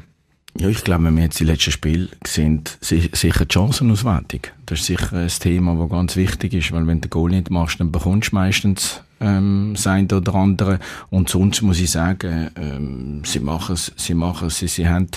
kann? 0.55 0.62
Ja, 0.62 0.69
ich 0.69 0.83
glaube, 0.86 1.05
wenn 1.05 1.17
wir 1.17 1.24
jetzt 1.24 1.39
die 1.39 1.45
letzten 1.45 1.71
Spiele 1.71 2.07
sehen, 2.25 2.63
sicher 2.79 3.45
die 3.45 3.53
Chancenauswertung. 3.53 4.41
Das 4.65 4.79
ist 4.79 4.86
sicher 4.86 5.17
ein 5.17 5.27
Thema, 5.27 5.75
das 5.75 5.89
ganz 5.89 6.15
wichtig 6.15 6.53
ist, 6.53 6.71
weil 6.71 6.88
wenn 6.88 7.01
du 7.01 7.07
den 7.07 7.10
Goal 7.10 7.31
nicht 7.31 7.50
machst, 7.50 7.79
dann 7.79 7.91
bekommst 7.91 8.31
du 8.31 8.36
meistens 8.36 9.01
ähm, 9.22 9.75
sein 9.75 10.12
oder 10.12 10.36
andere. 10.36 10.80
Und 11.10 11.30
sonst 11.30 11.62
muss 11.62 11.80
ich 11.80 11.92
sagen, 11.92 12.50
ähm, 12.56 13.22
sie 13.24 13.40
machen 13.40 13.74
es, 13.74 13.94
sie 13.96 14.13
machen 14.13 14.48
es, 14.48 14.58
sie, 14.58 14.68
sie 14.68 14.90
haben, 14.90 15.08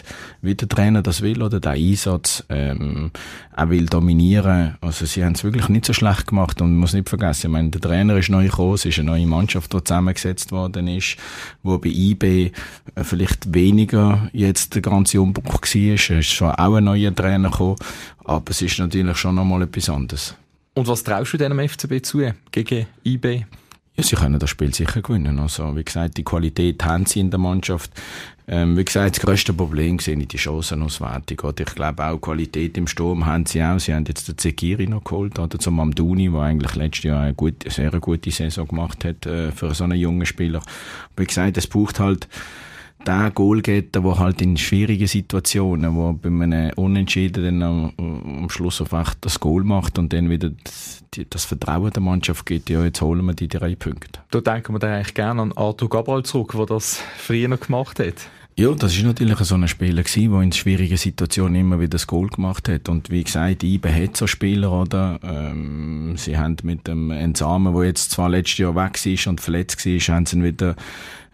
wie 0.42 0.54
der 0.54 0.68
Trainer 0.68 1.02
das 1.02 1.22
will 1.22 1.42
oder 1.42 1.58
der 1.58 1.72
Einsatz, 1.72 2.44
ähm, 2.48 3.10
auch 3.56 3.70
will 3.70 3.86
dominieren. 3.86 4.76
Also 4.80 5.06
sie 5.06 5.24
haben 5.24 5.32
es 5.32 5.44
wirklich 5.44 5.68
nicht 5.68 5.86
so 5.86 5.92
schlecht 5.92 6.28
gemacht 6.28 6.60
und 6.60 6.70
man 6.70 6.80
muss 6.80 6.92
nicht 6.92 7.08
vergessen, 7.08 7.46
ich 7.46 7.52
meine, 7.52 7.70
der 7.70 7.80
Trainer 7.80 8.16
ist 8.16 8.28
neu 8.28 8.44
gekommen, 8.44 8.74
es 8.74 8.84
ist 8.84 8.98
eine 8.98 9.10
neue 9.10 9.26
Mannschaft, 9.26 9.72
die 9.72 9.82
zusammengesetzt 9.82 10.52
worden 10.52 10.86
ist, 10.88 11.16
wo 11.62 11.78
bei 11.78 11.88
IB 11.88 12.52
äh, 12.94 13.04
vielleicht 13.04 13.52
weniger 13.54 14.28
jetzt 14.32 14.74
der 14.74 14.82
ganze 14.82 15.20
Umbruch 15.20 15.62
war. 15.62 15.94
Es 15.94 16.10
ist 16.10 16.32
schon 16.32 16.50
auch 16.50 16.74
ein 16.74 16.84
neuer 16.84 17.14
Trainer 17.14 17.50
gekommen, 17.50 17.76
aber 18.24 18.50
es 18.50 18.62
ist 18.62 18.78
natürlich 18.78 19.16
schon 19.16 19.34
nochmal 19.34 19.62
etwas 19.62 19.88
anderes. 19.88 20.34
Und 20.74 20.88
was 20.88 21.04
traust 21.04 21.32
du 21.32 21.36
diesem 21.36 21.68
FCB 21.68 22.04
zu 22.04 22.22
gegen 22.50 22.86
IB? 23.04 23.44
Ja, 23.96 24.02
sie 24.02 24.16
können 24.16 24.40
das 24.40 24.50
Spiel 24.50 24.74
sicher 24.74 25.02
gewinnen. 25.02 25.38
Also, 25.38 25.76
wie 25.76 25.84
gesagt, 25.84 26.16
die 26.16 26.24
Qualität 26.24 26.84
haben 26.84 27.06
sie 27.06 27.20
in 27.20 27.30
der 27.30 27.38
Mannschaft. 27.38 27.92
Ähm, 28.48 28.76
wie 28.76 28.84
gesagt, 28.84 29.16
das 29.16 29.24
grösste 29.24 29.54
Problem 29.54 30.00
sehe 30.00 30.18
ich 30.18 30.28
die 30.28 30.36
Chancenauswertung. 30.36 31.38
Oder 31.48 31.60
ich 31.60 31.74
glaube 31.74 32.04
auch 32.04 32.18
Qualität 32.18 32.76
im 32.76 32.88
Sturm 32.88 33.24
haben 33.24 33.46
sie 33.46 33.62
auch. 33.62 33.78
Sie 33.78 33.94
haben 33.94 34.04
jetzt 34.06 34.26
den 34.26 34.36
Zekiri 34.36 34.88
noch 34.88 35.04
geholt, 35.04 35.38
oder 35.38 35.58
zum 35.60 35.78
Amduni, 35.78 36.28
der 36.28 36.40
eigentlich 36.40 36.74
letztes 36.74 37.04
Jahr 37.04 37.22
eine, 37.22 37.34
gute, 37.34 37.70
sehr 37.70 37.90
gute 38.00 38.30
Saison 38.32 38.66
gemacht 38.66 39.04
hat 39.04 39.26
äh, 39.26 39.52
für 39.52 39.72
so 39.74 39.84
einen 39.84 39.98
jungen 39.98 40.26
Spieler. 40.26 40.60
Wie 41.16 41.24
gesagt, 41.24 41.56
es 41.56 41.68
braucht 41.68 42.00
halt 42.00 42.28
der 43.06 43.30
Goalgetter, 43.30 44.00
der 44.00 44.18
halt 44.18 44.42
in 44.42 44.56
schwierigen 44.56 45.06
Situationen, 45.06 45.94
wo 45.94 46.12
bei 46.12 46.28
einem 46.28 46.72
Unentschieden 46.76 47.60
dann 47.60 47.62
am, 47.62 47.92
am 47.98 48.50
Schluss 48.50 48.80
einfach 48.80 49.14
das 49.20 49.40
Goal 49.40 49.64
macht 49.64 49.98
und 49.98 50.12
dann 50.12 50.30
wieder 50.30 50.50
die, 51.14 51.28
das 51.28 51.44
Vertrauen 51.44 51.90
der 51.90 52.02
Mannschaft 52.02 52.46
gibt, 52.46 52.70
ja, 52.70 52.84
jetzt 52.84 53.00
holen 53.00 53.24
wir 53.24 53.34
die 53.34 53.48
drei 53.48 53.74
Punkte. 53.74 54.20
Da 54.30 54.40
denken 54.40 54.74
wir 54.74 54.78
dann 54.78 54.92
eigentlich 54.92 55.14
gerne 55.14 55.42
an 55.42 55.52
Arthur 55.56 55.88
Gabral 55.88 56.22
zurück, 56.22 56.52
der 56.56 56.66
das 56.66 57.00
früher 57.18 57.48
noch 57.48 57.60
gemacht 57.60 57.98
hat. 58.00 58.28
Ja, 58.56 58.70
das 58.72 58.96
ist 58.96 59.02
natürlich 59.02 59.36
so 59.38 59.56
ein 59.56 59.66
Spieler 59.66 60.04
gewesen, 60.04 60.30
der 60.30 60.40
in 60.42 60.52
schwierigen 60.52 60.96
Situationen 60.96 61.56
immer 61.56 61.80
wieder 61.80 61.90
das 61.90 62.06
Goal 62.06 62.28
gemacht 62.28 62.68
hat. 62.68 62.88
Und 62.88 63.10
wie 63.10 63.24
gesagt, 63.24 63.64
IBE 63.64 63.92
hat 63.92 64.16
so 64.16 64.28
Spieler, 64.28 64.70
oder? 64.70 65.18
Ähm, 65.24 66.14
sie 66.16 66.38
haben 66.38 66.56
mit 66.62 66.86
dem 66.86 67.10
Ensamen, 67.10 67.74
der 67.74 67.84
jetzt 67.84 68.12
zwar 68.12 68.28
letztes 68.28 68.58
Jahr 68.58 68.76
weg 68.76 69.04
ist 69.04 69.26
und 69.26 69.40
verletzt 69.40 69.84
war, 69.84 70.14
haben 70.14 70.26
sie 70.26 70.36
ihn 70.36 70.44
wieder 70.44 70.76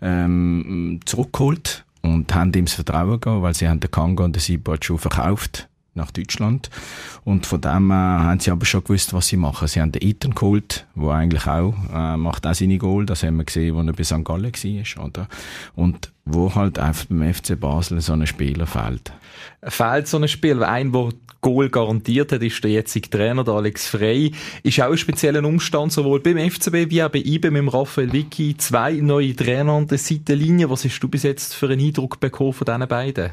ähm, 0.00 1.00
zurückgeholt 1.04 1.84
und 2.00 2.34
haben 2.34 2.54
ihm 2.54 2.64
das 2.64 2.74
Vertrauen 2.74 3.20
gegeben, 3.20 3.42
weil 3.42 3.54
sie 3.54 3.68
haben 3.68 3.80
den 3.80 3.90
Kanga 3.90 4.24
und 4.24 4.36
den 4.36 4.78
schon 4.80 4.98
verkauft 4.98 5.68
nach 5.94 6.10
Deutschland. 6.10 6.70
Und 7.24 7.46
von 7.46 7.60
dem 7.60 7.90
äh, 7.90 7.94
haben 7.94 8.40
sie 8.40 8.50
aber 8.50 8.64
schon 8.64 8.84
gewusst, 8.84 9.12
was 9.12 9.28
sie 9.28 9.36
machen. 9.36 9.68
Sie 9.68 9.80
haben 9.80 9.92
den 9.92 10.02
Eton 10.02 10.34
geholt, 10.34 10.86
der 10.94 11.10
eigentlich 11.10 11.46
auch, 11.46 11.74
äh, 11.92 12.16
macht 12.16 12.46
auch 12.46 12.54
seine 12.54 12.78
Goal. 12.78 13.06
Das 13.06 13.22
haben 13.22 13.36
wir 13.36 13.44
gesehen, 13.44 13.76
als 13.76 13.86
er 13.86 13.92
bei 13.92 14.04
St. 14.04 14.24
Gallen 14.24 14.52
war, 14.52 15.04
oder? 15.04 15.28
Und 15.74 16.12
wo 16.24 16.54
halt 16.54 16.78
einfach 16.78 17.06
beim 17.06 17.34
FC 17.34 17.58
Basel 17.58 18.00
so 18.00 18.12
ein 18.12 18.26
Spieler 18.26 18.66
fehlt. 18.66 19.12
Fehlt 19.62 20.06
so 20.06 20.18
ein 20.18 20.28
Spieler? 20.28 20.68
Ein, 20.68 20.92
der 20.92 21.10
Goal 21.40 21.70
garantiert 21.70 22.32
hat, 22.32 22.42
ist 22.42 22.62
der 22.62 22.70
jetzige 22.70 23.08
Trainer, 23.08 23.44
der 23.44 23.54
Alex 23.54 23.88
Frey. 23.88 24.32
Ist 24.62 24.80
auch 24.80 24.90
ein 24.90 24.98
spezieller 24.98 25.42
Umstand, 25.44 25.92
sowohl 25.92 26.20
beim 26.20 26.38
FCB 26.38 26.90
wie 26.90 27.02
auch 27.02 27.08
bei 27.08 27.20
IBE 27.20 27.50
mit 27.50 27.72
Raphael 27.72 28.12
Vicky. 28.12 28.56
Zwei 28.58 28.92
neue 28.94 29.34
Trainer 29.34 29.72
an 29.72 29.86
der 29.86 29.98
Seitenlinie. 29.98 30.68
Was 30.68 30.84
hast 30.84 31.00
du 31.00 31.08
bis 31.08 31.22
jetzt 31.22 31.54
für 31.54 31.68
einen 31.68 31.80
Eindruck 31.80 32.20
bekommen 32.20 32.52
von 32.52 32.66
diesen 32.66 32.88
beiden? 32.88 33.30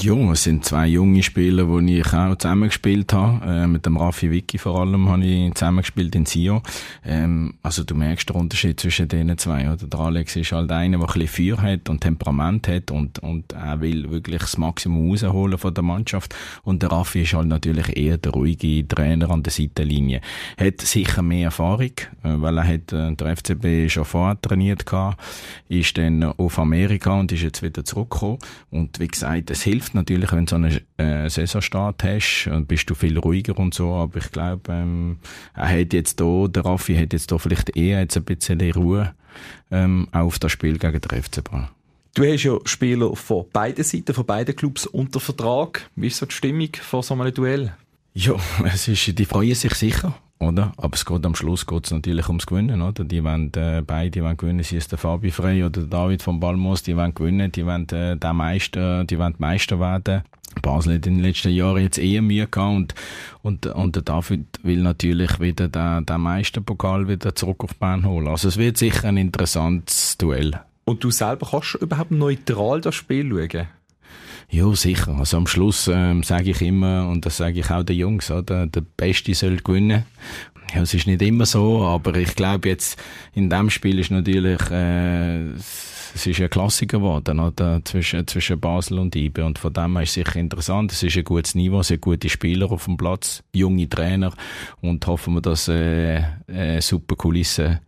Ja, 0.00 0.14
es 0.32 0.44
sind 0.44 0.64
zwei 0.64 0.86
junge 0.86 1.22
Spieler, 1.22 1.64
die 1.64 1.98
ich 1.98 2.12
auch 2.14 2.36
zusammengespielt 2.36 3.12
habe. 3.12 3.44
Äh, 3.44 3.66
mit 3.66 3.84
dem 3.84 3.96
Raffi 3.96 4.30
Vicky 4.30 4.56
vor 4.56 4.80
allem 4.80 5.08
habe 5.08 5.24
ich 5.24 5.54
zusammengespielt 5.54 6.14
in 6.14 6.24
Sio. 6.24 6.62
Ähm, 7.04 7.54
also 7.62 7.84
du 7.84 7.94
merkst 7.94 8.28
den 8.28 8.36
Unterschied 8.36 8.80
zwischen 8.80 9.08
den 9.08 9.36
zwei. 9.38 9.70
Oder? 9.70 9.86
Der 9.86 10.00
Alex 10.00 10.36
ist 10.36 10.52
halt 10.52 10.72
einer, 10.72 10.98
der 10.98 11.08
ein 11.08 11.20
bisschen 11.20 11.56
Feuer 11.56 11.62
hat 11.62 11.88
und 11.88 12.00
Temperament 12.00 12.68
hat 12.68 12.90
und, 12.90 13.18
und 13.18 13.52
er 13.52 13.80
will 13.80 14.10
wirklich 14.10 14.40
das 14.40 14.56
Maximum 14.56 15.10
rausholen 15.10 15.58
von 15.58 15.74
der 15.74 15.84
Mannschaft. 15.84 16.34
Und 16.62 16.82
der 16.82 16.90
Raffi 16.90 17.22
ist 17.22 17.34
halt 17.34 17.48
natürlich 17.48 17.96
eher 17.96 18.16
der 18.18 18.32
ruhige 18.32 18.86
Trainer 18.88 19.30
an 19.30 19.42
der 19.42 19.52
Seitenlinie. 19.52 20.20
Hat 20.58 20.80
sicher 20.80 21.22
mehr 21.22 21.46
Erfahrung, 21.46 21.92
äh, 22.22 22.34
weil 22.36 22.56
er 22.56 22.66
hat 22.66 22.92
äh, 22.92 23.14
der 23.14 23.36
FCB 23.36 23.90
schon 23.90 24.04
vorher 24.04 24.40
trainiert 24.40 24.86
gehabt, 24.86 25.20
ist 25.68 25.98
dann 25.98 26.22
auf 26.24 26.58
Amerika 26.58 27.18
und 27.20 27.30
ist 27.30 27.42
jetzt 27.42 27.62
wieder 27.62 27.84
zurückgekommen. 27.84 28.38
Und 28.70 28.98
wie 28.98 29.08
gesagt, 29.08 29.50
es 29.50 29.62
hilft 29.62 29.81
hilft 29.82 29.94
natürlich, 29.94 30.32
wenn 30.32 30.46
du 30.46 30.50
so 30.50 30.56
einen 30.56 30.80
äh, 30.96 31.28
Saisonstart 31.28 32.04
hast, 32.04 32.48
und 32.48 32.68
bist 32.68 32.88
du 32.88 32.94
viel 32.94 33.18
ruhiger 33.18 33.58
und 33.58 33.74
so, 33.74 33.94
aber 33.94 34.18
ich 34.18 34.30
glaube, 34.30 34.72
ähm, 34.72 35.18
er 35.54 35.80
hat 35.80 35.92
jetzt 35.92 36.20
da, 36.20 36.46
der 36.48 36.64
Raffi 36.64 36.94
hat 36.94 37.12
jetzt 37.12 37.32
da 37.32 37.38
vielleicht 37.38 37.76
eher 37.76 38.00
jetzt 38.00 38.16
ein 38.16 38.24
bisschen 38.24 38.60
Ruhe, 38.72 39.14
ähm, 39.70 40.08
auf 40.12 40.38
das 40.38 40.52
Spiel 40.52 40.78
gegen 40.78 41.00
den 41.00 41.22
FC 41.22 41.42
Bern. 41.42 41.68
Du 42.14 42.24
hast 42.24 42.42
ja 42.42 42.58
Spieler 42.64 43.16
von 43.16 43.46
beiden 43.52 43.84
Seiten, 43.84 44.14
von 44.14 44.26
beiden 44.26 44.54
Clubs 44.54 44.86
unter 44.86 45.18
Vertrag. 45.18 45.88
Wie 45.96 46.08
ist 46.08 46.18
so 46.18 46.26
die 46.26 46.34
Stimmung 46.34 46.68
vor 46.80 47.02
so 47.02 47.14
einem 47.14 47.32
Duell? 47.32 47.74
Ja, 48.14 48.34
es 48.64 48.86
ist, 48.88 49.18
die 49.18 49.24
freuen 49.24 49.54
sich 49.54 49.74
sicher 49.74 50.14
oder? 50.42 50.72
Aber 50.76 50.94
es 50.94 51.04
geht 51.04 51.24
am 51.24 51.34
Schluss 51.34 51.66
geht's 51.66 51.90
natürlich 51.90 52.28
ums 52.28 52.46
Gewinnen, 52.46 52.82
oder? 52.82 53.04
Die 53.04 53.24
wollen, 53.24 53.52
äh, 53.54 53.82
beide 53.86 54.22
wollen 54.22 54.36
gewinnen, 54.36 54.62
sei 54.62 54.76
es 54.76 54.88
der 54.88 54.98
Fabi 54.98 55.30
Frey 55.30 55.62
oder 55.62 55.80
der 55.80 55.84
David 55.84 56.22
von 56.22 56.40
Balmos, 56.40 56.82
die 56.82 56.96
wollen 56.96 57.14
gewinnen, 57.14 57.52
die 57.52 57.66
wollen, 57.66 57.88
äh, 57.90 58.16
der 58.16 58.32
Meister, 58.32 59.04
die 59.04 59.18
wollen 59.18 59.34
Meister 59.38 59.80
werden. 59.80 60.22
Basel 60.60 60.96
hat 60.96 61.06
in 61.06 61.14
den 61.14 61.22
letzten 61.22 61.50
Jahren 61.50 61.82
jetzt 61.82 61.98
eher 61.98 62.20
Mühe 62.20 62.46
gehabt 62.46 62.76
und, 62.76 62.94
und, 63.42 63.66
und 63.66 63.96
der 63.96 64.02
David 64.02 64.46
will 64.62 64.82
natürlich 64.82 65.40
wieder 65.40 65.68
den, 65.68 66.04
den 66.04 66.20
Meisterpokal 66.20 67.08
wieder 67.08 67.34
zurück 67.34 67.64
auf 67.64 67.74
Bern 67.76 68.04
holen. 68.04 68.28
Also 68.28 68.48
es 68.48 68.58
wird 68.58 68.76
sicher 68.76 69.08
ein 69.08 69.16
interessantes 69.16 70.18
Duell. 70.18 70.60
Und 70.84 71.04
du 71.04 71.10
selber 71.10 71.48
kannst 71.50 71.76
überhaupt 71.76 72.10
neutral 72.10 72.80
das 72.80 72.94
Spiel 72.94 73.30
schauen? 73.30 73.68
Ja, 74.52 74.70
sicher. 74.74 75.16
Also 75.18 75.38
am 75.38 75.46
Schluss 75.46 75.88
ähm, 75.90 76.22
sage 76.22 76.50
ich 76.50 76.60
immer, 76.60 77.08
und 77.08 77.24
das 77.24 77.38
sage 77.38 77.60
ich 77.60 77.70
auch 77.70 77.82
den 77.82 77.96
Jungs, 77.96 78.30
oder? 78.30 78.66
der 78.66 78.82
Beste 78.82 79.32
soll 79.32 79.56
gewinnen. 79.56 80.04
Ja, 80.74 80.82
es 80.82 80.92
ist 80.92 81.06
nicht 81.06 81.22
immer 81.22 81.46
so, 81.46 81.82
aber 81.82 82.14
ich 82.16 82.34
glaube 82.34 82.68
jetzt, 82.68 83.02
in 83.32 83.48
dem 83.48 83.70
Spiel 83.70 83.98
ist 83.98 84.10
natürlich, 84.10 84.60
äh, 84.70 85.40
es 86.14 86.26
ist 86.26 86.40
ein 86.40 86.50
Klassiker 86.50 86.98
geworden, 86.98 87.40
oder? 87.40 87.80
Zwischen, 87.84 88.26
zwischen 88.26 88.60
Basel 88.60 88.98
und 88.98 89.16
IBE. 89.16 89.44
Und 89.44 89.58
von 89.58 89.72
dem 89.72 89.94
her 89.96 90.02
ist 90.02 90.10
es 90.10 90.14
sicher 90.14 90.36
interessant. 90.36 90.92
Es 90.92 91.02
ist 91.02 91.16
ein 91.16 91.24
gutes 91.24 91.54
Niveau, 91.54 91.80
es 91.80 91.88
sind 91.88 92.00
gute 92.00 92.28
Spieler 92.28 92.70
auf 92.70 92.84
dem 92.84 92.96
Platz, 92.96 93.42
junge 93.52 93.88
Trainer. 93.88 94.32
Und 94.80 95.06
hoffen 95.06 95.34
wir, 95.34 95.40
dass, 95.40 95.68
äh, 95.68 96.22
eine 96.48 96.82
super 96.82 97.16
Kulisse 97.16 97.80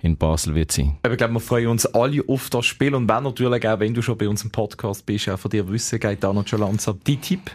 in 0.00 0.16
Basel 0.16 0.54
wird 0.54 0.72
sein. 0.72 0.98
Ich 1.10 1.16
glaube, 1.16 1.34
wir 1.34 1.40
freuen 1.40 1.68
uns 1.68 1.86
alle 1.86 2.22
auf 2.26 2.50
das 2.50 2.66
Spiel. 2.66 2.94
Und 2.94 3.08
wenn 3.08 3.24
natürlich 3.24 3.68
auch, 3.68 3.80
wenn 3.80 3.94
du 3.94 4.02
schon 4.02 4.18
bei 4.18 4.28
uns 4.28 4.44
im 4.44 4.50
Podcast 4.50 5.06
bist, 5.06 5.28
auch 5.28 5.38
von 5.38 5.50
dir 5.50 5.68
wissen, 5.68 5.98
geht 5.98 6.22
da 6.22 6.32
noch 6.32 6.46
schon 6.46 6.60
langsam 6.60 6.98
die 7.06 7.16
Tipp. 7.16 7.50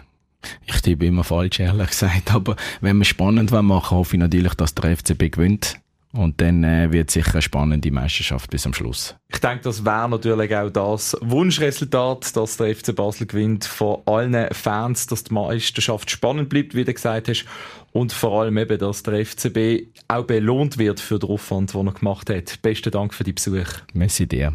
Ich 0.66 0.82
tippe 0.82 1.06
immer 1.06 1.24
falsch, 1.24 1.60
ehrlich 1.60 1.90
gesagt. 1.90 2.34
Aber 2.34 2.56
wenn 2.82 2.98
wir 2.98 3.06
spannend 3.06 3.52
machen, 3.52 3.98
hoffe 3.98 4.16
ich 4.16 4.20
natürlich, 4.20 4.54
dass 4.56 4.76
der 4.76 4.96
FCB 4.96 5.32
gewinnt. 5.32 5.80
Und 6.16 6.40
dann 6.40 6.64
äh, 6.64 6.92
wird 6.92 7.12
sicher 7.12 7.34
eine 7.34 7.42
spannende 7.42 7.92
Meisterschaft 7.92 8.50
bis 8.50 8.66
am 8.66 8.74
Schluss. 8.74 9.16
Ich 9.28 9.40
denke, 9.40 9.64
das 9.64 9.84
wäre 9.84 10.08
natürlich 10.08 10.56
auch 10.56 10.70
das 10.70 11.18
Wunschresultat, 11.22 12.36
dass 12.38 12.56
der 12.56 12.74
FC 12.74 12.96
Basel 12.96 13.28
gewinnt 13.28 13.66
von 13.66 14.02
allen 14.06 14.48
Fans, 14.54 15.08
dass 15.08 15.26
die 15.26 15.34
Meisterschaft 15.34 16.10
spannend 16.10 16.48
bleibt, 16.48 16.74
wie 16.74 16.86
du 16.86 16.94
gesagt 16.94 17.28
hast. 17.28 17.46
Und 17.92 18.14
vor 18.14 18.42
allem 18.42 18.58
eben, 18.58 18.78
dass 18.78 19.04
der 19.04 19.26
FCB 19.26 19.88
auch 20.08 20.24
belohnt 20.24 20.78
wird 20.78 21.02
für 21.02 21.20
den 21.20 21.30
Aufwand, 21.30 21.74
den 21.74 21.88
er 21.88 21.94
gemacht 21.94 22.30
hat. 22.30 22.62
Besten 22.62 22.92
Dank 22.92 23.14
für 23.14 23.26
die 23.26 23.34
Besuch. 23.34 23.68
Merci 23.94 24.26
dir. 24.26 24.54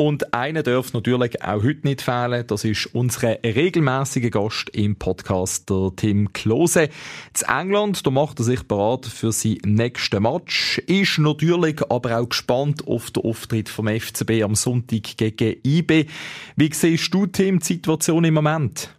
Und 0.00 0.32
einer 0.32 0.62
darf 0.62 0.92
natürlich 0.92 1.42
auch 1.42 1.64
heute 1.64 1.80
nicht 1.82 2.02
fehlen. 2.02 2.44
Das 2.46 2.62
ist 2.62 2.86
unsere 2.94 3.40
regelmäßige 3.44 4.30
Gast 4.30 4.70
im 4.70 4.94
Podcast, 4.94 5.68
der 5.68 5.90
Tim 5.96 6.32
Klose. 6.32 6.88
Zu 7.32 7.44
England, 7.46 8.06
da 8.06 8.10
macht 8.10 8.38
er 8.38 8.44
sich 8.44 8.62
bereit 8.62 9.06
für 9.06 9.32
sein 9.32 9.58
nächsten 9.64 10.22
Match. 10.22 10.78
Ist 10.86 11.18
natürlich 11.18 11.80
aber 11.90 12.16
auch 12.16 12.28
gespannt 12.28 12.86
auf 12.86 13.10
den 13.10 13.24
Auftritt 13.24 13.68
vom 13.68 13.88
FCB 13.88 14.44
am 14.44 14.54
Sonntag 14.54 15.16
gegen 15.16 15.56
IB. 15.66 16.06
Wie 16.54 16.72
siehst 16.72 17.12
du, 17.12 17.26
Tim, 17.26 17.58
die 17.58 17.64
Situation 17.64 18.22
im 18.22 18.34
Moment? 18.34 18.90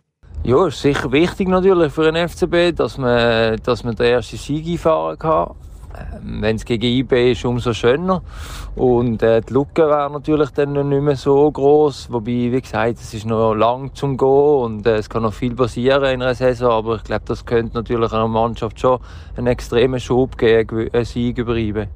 Ja, 0.44 0.68
ist 0.68 0.82
sicher 0.82 1.14
wichtig 1.14 1.48
natürlich 1.48 1.94
für 1.94 2.12
den 2.12 2.28
FCB, 2.28 2.76
dass 2.76 2.98
man, 2.98 3.56
dass 3.64 3.86
man 3.86 3.96
den 3.96 4.06
ersten 4.06 4.36
Sieg 4.36 4.68
einfahren 4.68 5.18
kann. 5.18 5.56
Ähm, 5.98 6.42
Wenn 6.42 6.56
es 6.56 6.66
gegen 6.66 6.86
IB 6.86 7.32
ist, 7.32 7.46
umso 7.46 7.74
schöner. 7.74 8.22
Und 8.76 9.24
äh, 9.24 9.42
die 9.42 9.54
Lücke 9.54 9.88
wäre 9.88 10.12
natürlich 10.12 10.50
dann 10.52 10.74
nicht 10.74 11.02
mehr 11.02 11.16
so 11.16 11.52
groß. 11.52 12.12
Wobei, 12.12 12.52
wie 12.52 12.62
gesagt, 12.62 13.00
es 13.00 13.14
ist 13.14 13.26
noch 13.26 13.54
lang 13.54 13.94
zum 13.96 14.18
Gehen 14.18 14.28
und 14.28 14.88
äh, 14.88 14.98
es 14.98 15.10
kann 15.10 15.24
noch 15.24 15.34
viel 15.34 15.56
passieren 15.56 16.04
in 16.04 16.22
einer 16.22 16.36
Saison. 16.36 16.72
Aber 16.72 16.96
ich 16.98 17.04
glaube, 17.04 17.24
das 17.26 17.46
könnte 17.46 17.76
natürlich 17.76 18.12
einer 18.12 18.28
Mannschaft 18.28 18.80
schon 18.80 19.00
einen 19.36 19.48
extremen 19.48 20.00
Schub 20.00 20.38
geben, 20.38 20.90
einen 20.94 21.06
Sieg 21.06 21.38
über 21.38 21.56
IB. 21.56 21.88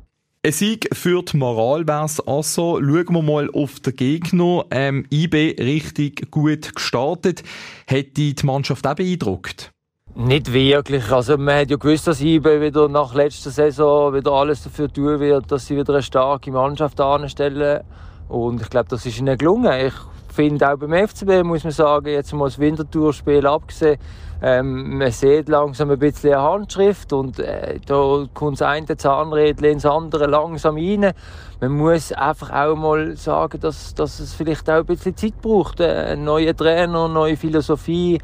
Ein 0.46 0.52
Sieg 0.52 0.90
für 0.92 1.24
die 1.24 1.38
Moral 1.38 1.88
wär's 1.88 2.20
also. 2.20 2.78
Schauen 2.82 3.14
wir 3.14 3.22
mal 3.22 3.50
auf 3.52 3.80
den 3.80 3.96
Gegner. 3.96 4.66
Ähm, 4.72 5.06
IB 5.10 5.56
richtig 5.58 6.32
gut 6.32 6.76
gestartet. 6.76 7.44
Hätte 7.88 8.12
die 8.12 8.36
Mannschaft 8.44 8.86
auch 8.86 8.96
beeindruckt? 8.96 9.73
Nicht 10.16 10.54
wirklich. 10.54 11.12
Also 11.12 11.38
man 11.40 11.62
hat 11.62 11.72
ja 11.72 11.78
gewusst, 11.78 12.06
dass 12.06 12.22
IB 12.22 12.62
wieder 12.62 12.88
nach 12.88 13.16
letzter 13.16 13.50
Saison 13.50 14.14
wieder 14.14 14.32
alles 14.32 14.64
dafür 14.64 14.88
tun 14.88 15.20
wird, 15.20 15.52
dass 15.52 15.66
sie 15.66 15.76
wieder 15.76 15.94
eine 15.94 16.04
starke 16.04 16.52
Mannschaft 16.52 17.02
anstellen. 17.02 17.82
Und 18.30 18.62
ich 18.62 18.70
glaube, 18.70 18.90
das 18.90 19.08
ist 19.08 19.18
ihnen 19.18 19.36
gelungen. 19.40 19.88
Ich 19.88 19.94
finde 20.32 20.72
auch 20.72 20.78
beim 20.78 21.08
FCB 21.08 21.44
muss 21.44 21.64
man 21.64 21.74
sagen, 21.74 22.08
jetzt 22.10 22.32
mal 22.32 22.46
das 22.46 22.60
Wintertourspiel 22.60 23.46
abgesehen, 23.48 23.98
ähm, 24.42 24.98
man 24.98 25.12
sieht 25.12 25.50
langsam 25.50 25.90
ein 25.90 25.98
bisschen 25.98 26.34
eine 26.34 26.42
Handschrift 26.42 27.14
und 27.14 27.40
äh, 27.40 27.80
da 27.86 28.26
kommt 28.34 28.60
das 28.60 28.68
eine 28.68 28.98
Zahnrädchen 28.98 29.66
ins 29.66 29.86
andere 29.86 30.28
langsam 30.28 30.76
rein. 30.76 31.14
Man 31.62 31.72
muss 31.72 32.12
einfach 32.12 32.52
auch 32.52 32.76
mal 32.76 33.16
sagen, 33.16 33.60
dass, 33.62 33.96
dass 33.96 34.20
es 34.20 34.34
vielleicht 34.34 34.70
auch 34.70 34.80
ein 34.80 34.86
bisschen 34.86 35.16
Zeit 35.16 35.42
braucht. 35.42 35.80
Äh, 35.80 36.12
ein 36.12 36.24
neuer 36.24 36.56
Trainer, 36.56 37.08
neue 37.08 37.38
Philosophie, 37.38 38.20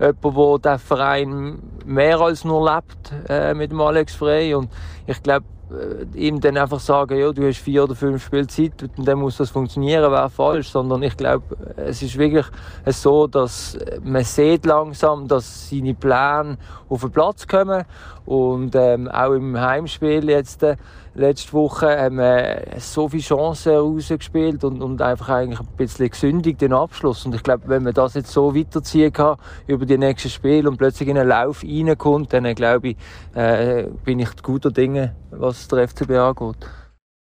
jemand, 0.00 0.64
der 0.64 0.72
den 0.72 0.78
Verein 0.78 1.58
mehr 1.84 2.20
als 2.20 2.44
nur 2.44 2.72
lebt 2.72 3.12
äh, 3.28 3.54
mit 3.54 3.70
dem 3.70 3.80
Alex 3.80 4.14
Frey. 4.14 4.54
Und 4.54 4.70
ich 5.06 5.22
glaube, 5.22 5.46
äh, 5.70 6.18
ihm 6.18 6.40
dann 6.40 6.56
einfach 6.56 6.80
sagen, 6.80 7.18
ja, 7.18 7.32
du 7.32 7.46
hast 7.46 7.58
vier 7.58 7.84
oder 7.84 7.94
fünf 7.94 8.24
Spielzeit 8.24 8.88
und 8.96 9.06
dann 9.06 9.18
muss 9.18 9.38
das 9.38 9.50
funktionieren, 9.50 10.10
wäre 10.10 10.30
falsch. 10.30 10.68
Sondern 10.68 11.02
ich 11.02 11.16
glaube, 11.16 11.56
es 11.76 12.02
ist 12.02 12.18
wirklich 12.18 12.46
so, 12.86 13.26
dass 13.26 13.78
man 14.02 14.24
sieht 14.24 14.66
langsam, 14.66 15.26
dass 15.26 15.70
seine 15.70 15.94
Pläne 15.94 16.58
auf 16.88 17.00
den 17.00 17.10
Platz 17.10 17.46
kommen 17.46 17.84
und 18.26 18.74
ähm, 18.74 19.08
auch 19.08 19.32
im 19.32 19.58
Heimspiel 19.60 20.28
jetzt 20.30 20.62
äh, 20.62 20.76
letzte 21.14 21.52
Woche 21.52 21.98
haben 21.98 22.16
wir 22.16 22.64
so 22.78 23.08
viele 23.08 23.22
Chancen 23.22 23.74
rausgespielt 23.74 24.64
und, 24.64 24.82
und 24.82 25.00
einfach 25.02 25.28
eigentlich 25.28 25.60
ein 25.60 25.68
bisschen 25.76 26.10
gesündigt 26.10 26.60
den 26.60 26.72
Abschluss. 26.72 27.26
Und 27.26 27.34
ich 27.34 27.42
glaube, 27.42 27.64
wenn 27.66 27.82
man 27.82 27.94
das 27.94 28.14
jetzt 28.14 28.32
so 28.32 28.54
weiterziehen 28.54 29.12
kann 29.12 29.36
über 29.66 29.86
die 29.86 29.98
nächsten 29.98 30.30
Spiele 30.30 30.68
und 30.68 30.78
plötzlich 30.78 31.08
in 31.08 31.18
einen 31.18 31.28
Lauf 31.28 31.62
reinkommt, 31.62 32.32
dann 32.32 32.52
glaube 32.54 32.88
ich, 32.88 32.96
äh, 33.34 33.88
bin 34.04 34.18
ich 34.18 34.30
guter 34.42 34.70
Dinge, 34.70 35.14
was 35.30 35.68
der 35.68 35.88
FCB 35.88 36.10
angeht. 36.12 36.56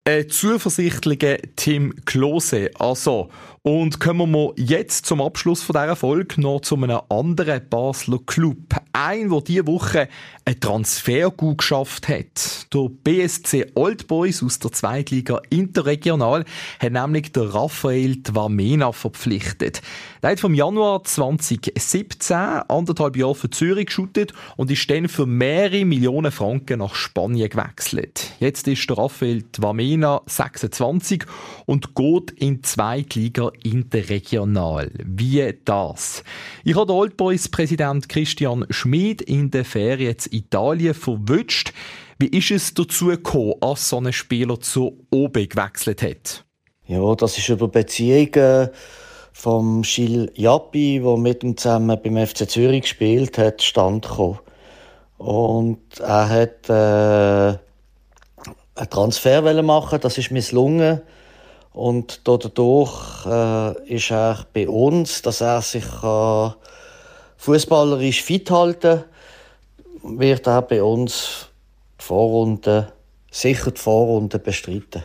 Ein 0.06 0.28
zuversichtlicher 0.28 1.38
Tim 1.56 1.94
Klose. 2.04 2.70
Also, 2.78 3.30
und 3.66 3.98
kommen 3.98 4.30
wir 4.30 4.52
jetzt 4.56 5.06
zum 5.06 5.22
Abschluss 5.22 5.62
von 5.62 5.72
dieser 5.72 5.96
Folge 5.96 6.38
noch 6.38 6.60
zu 6.60 6.76
einem 6.76 7.00
anderen 7.08 7.66
Basler 7.70 8.18
Club. 8.26 8.58
Ein, 8.92 9.30
der 9.30 9.40
diese 9.40 9.66
Woche 9.66 10.08
ein 10.44 10.60
Transfer 10.60 11.30
gut 11.30 11.58
geschafft 11.58 12.08
hat. 12.08 12.66
Der 12.74 12.90
BSC 12.90 13.72
Old 13.74 14.06
Boys 14.06 14.42
aus 14.42 14.58
der 14.58 14.70
Zweitliga 14.70 15.40
Interregional 15.48 16.44
hat 16.78 16.92
nämlich 16.92 17.32
der 17.32 17.54
Raphael 17.54 18.22
Twamena 18.22 18.92
verpflichtet. 18.92 19.80
Der 20.22 20.32
hat 20.32 20.40
vom 20.40 20.52
Januar 20.52 21.02
2017 21.02 22.36
anderthalb 22.36 23.16
Jahre 23.16 23.34
für 23.34 23.48
Zürich 23.48 23.86
geschuttet 23.86 24.34
und 24.58 24.70
ist 24.70 24.90
dann 24.90 25.08
für 25.08 25.24
mehrere 25.24 25.86
Millionen 25.86 26.32
Franken 26.32 26.80
nach 26.80 26.94
Spanien 26.94 27.48
gewechselt. 27.48 28.32
Jetzt 28.40 28.68
ist 28.68 28.90
der 28.90 28.98
Raphael 28.98 29.42
Twamena 29.44 30.20
26 30.26 31.24
und 31.64 31.94
geht 31.94 32.30
in 32.32 32.56
die 32.56 32.62
Zweitliga 32.62 33.53
interregional. 33.62 34.90
Wie 35.04 35.54
das? 35.64 36.24
Ich 36.64 36.74
habe 36.74 36.86
den 36.86 36.96
Old 36.96 37.16
Boys 37.16 37.48
Präsident 37.48 38.08
Christian 38.08 38.66
Schmid 38.70 39.22
in 39.22 39.50
der 39.50 39.64
Ferien 39.64 40.16
in 40.30 40.38
Italien 40.38 40.94
verwünscht. 40.94 41.72
Wie 42.18 42.28
ist 42.28 42.50
es 42.50 42.74
dazu 42.74 43.06
gekommen, 43.06 43.54
als 43.60 43.88
so 43.88 43.98
ein 43.98 44.12
Spieler 44.12 44.60
zu 44.60 45.06
OB 45.10 45.48
gewechselt 45.48 46.02
hat? 46.02 46.44
Ja, 46.86 47.14
das 47.14 47.38
ist 47.38 47.48
über 47.48 47.68
Beziehungen 47.68 48.68
vom 49.32 49.82
Gilles 49.82 50.30
Jappi, 50.34 51.00
der 51.02 51.16
mit 51.16 51.42
ihm 51.42 51.56
zusammen 51.56 51.98
beim 52.02 52.26
FC 52.26 52.48
Zürich 52.48 52.82
gespielt 52.82 53.36
hat, 53.36 53.62
stand. 53.62 54.08
Und 55.18 56.00
er 56.00 56.28
hat 56.28 56.68
äh, 56.68 57.58
einen 58.74 58.90
Transfer 58.90 59.62
machen, 59.62 59.98
das 60.00 60.18
ist 60.18 60.30
misslungen. 60.30 61.00
Und 61.74 62.22
dadurch 62.24 63.26
äh, 63.26 63.94
ist 63.94 64.10
er 64.10 64.46
bei 64.54 64.68
uns, 64.68 65.20
dass 65.20 65.42
er 65.42 65.60
sich 65.60 65.84
äh, 65.84 66.50
fußballerisch 67.36 68.22
fit 68.22 68.50
halten 68.50 69.04
wird 70.04 70.46
er 70.46 70.62
bei 70.62 70.82
uns 70.82 71.48
die 72.00 72.04
Vorrunde, 72.04 72.92
sicher 73.30 73.70
die 73.70 73.80
Vorrunde 73.80 74.38
bestreiten. 74.38 75.02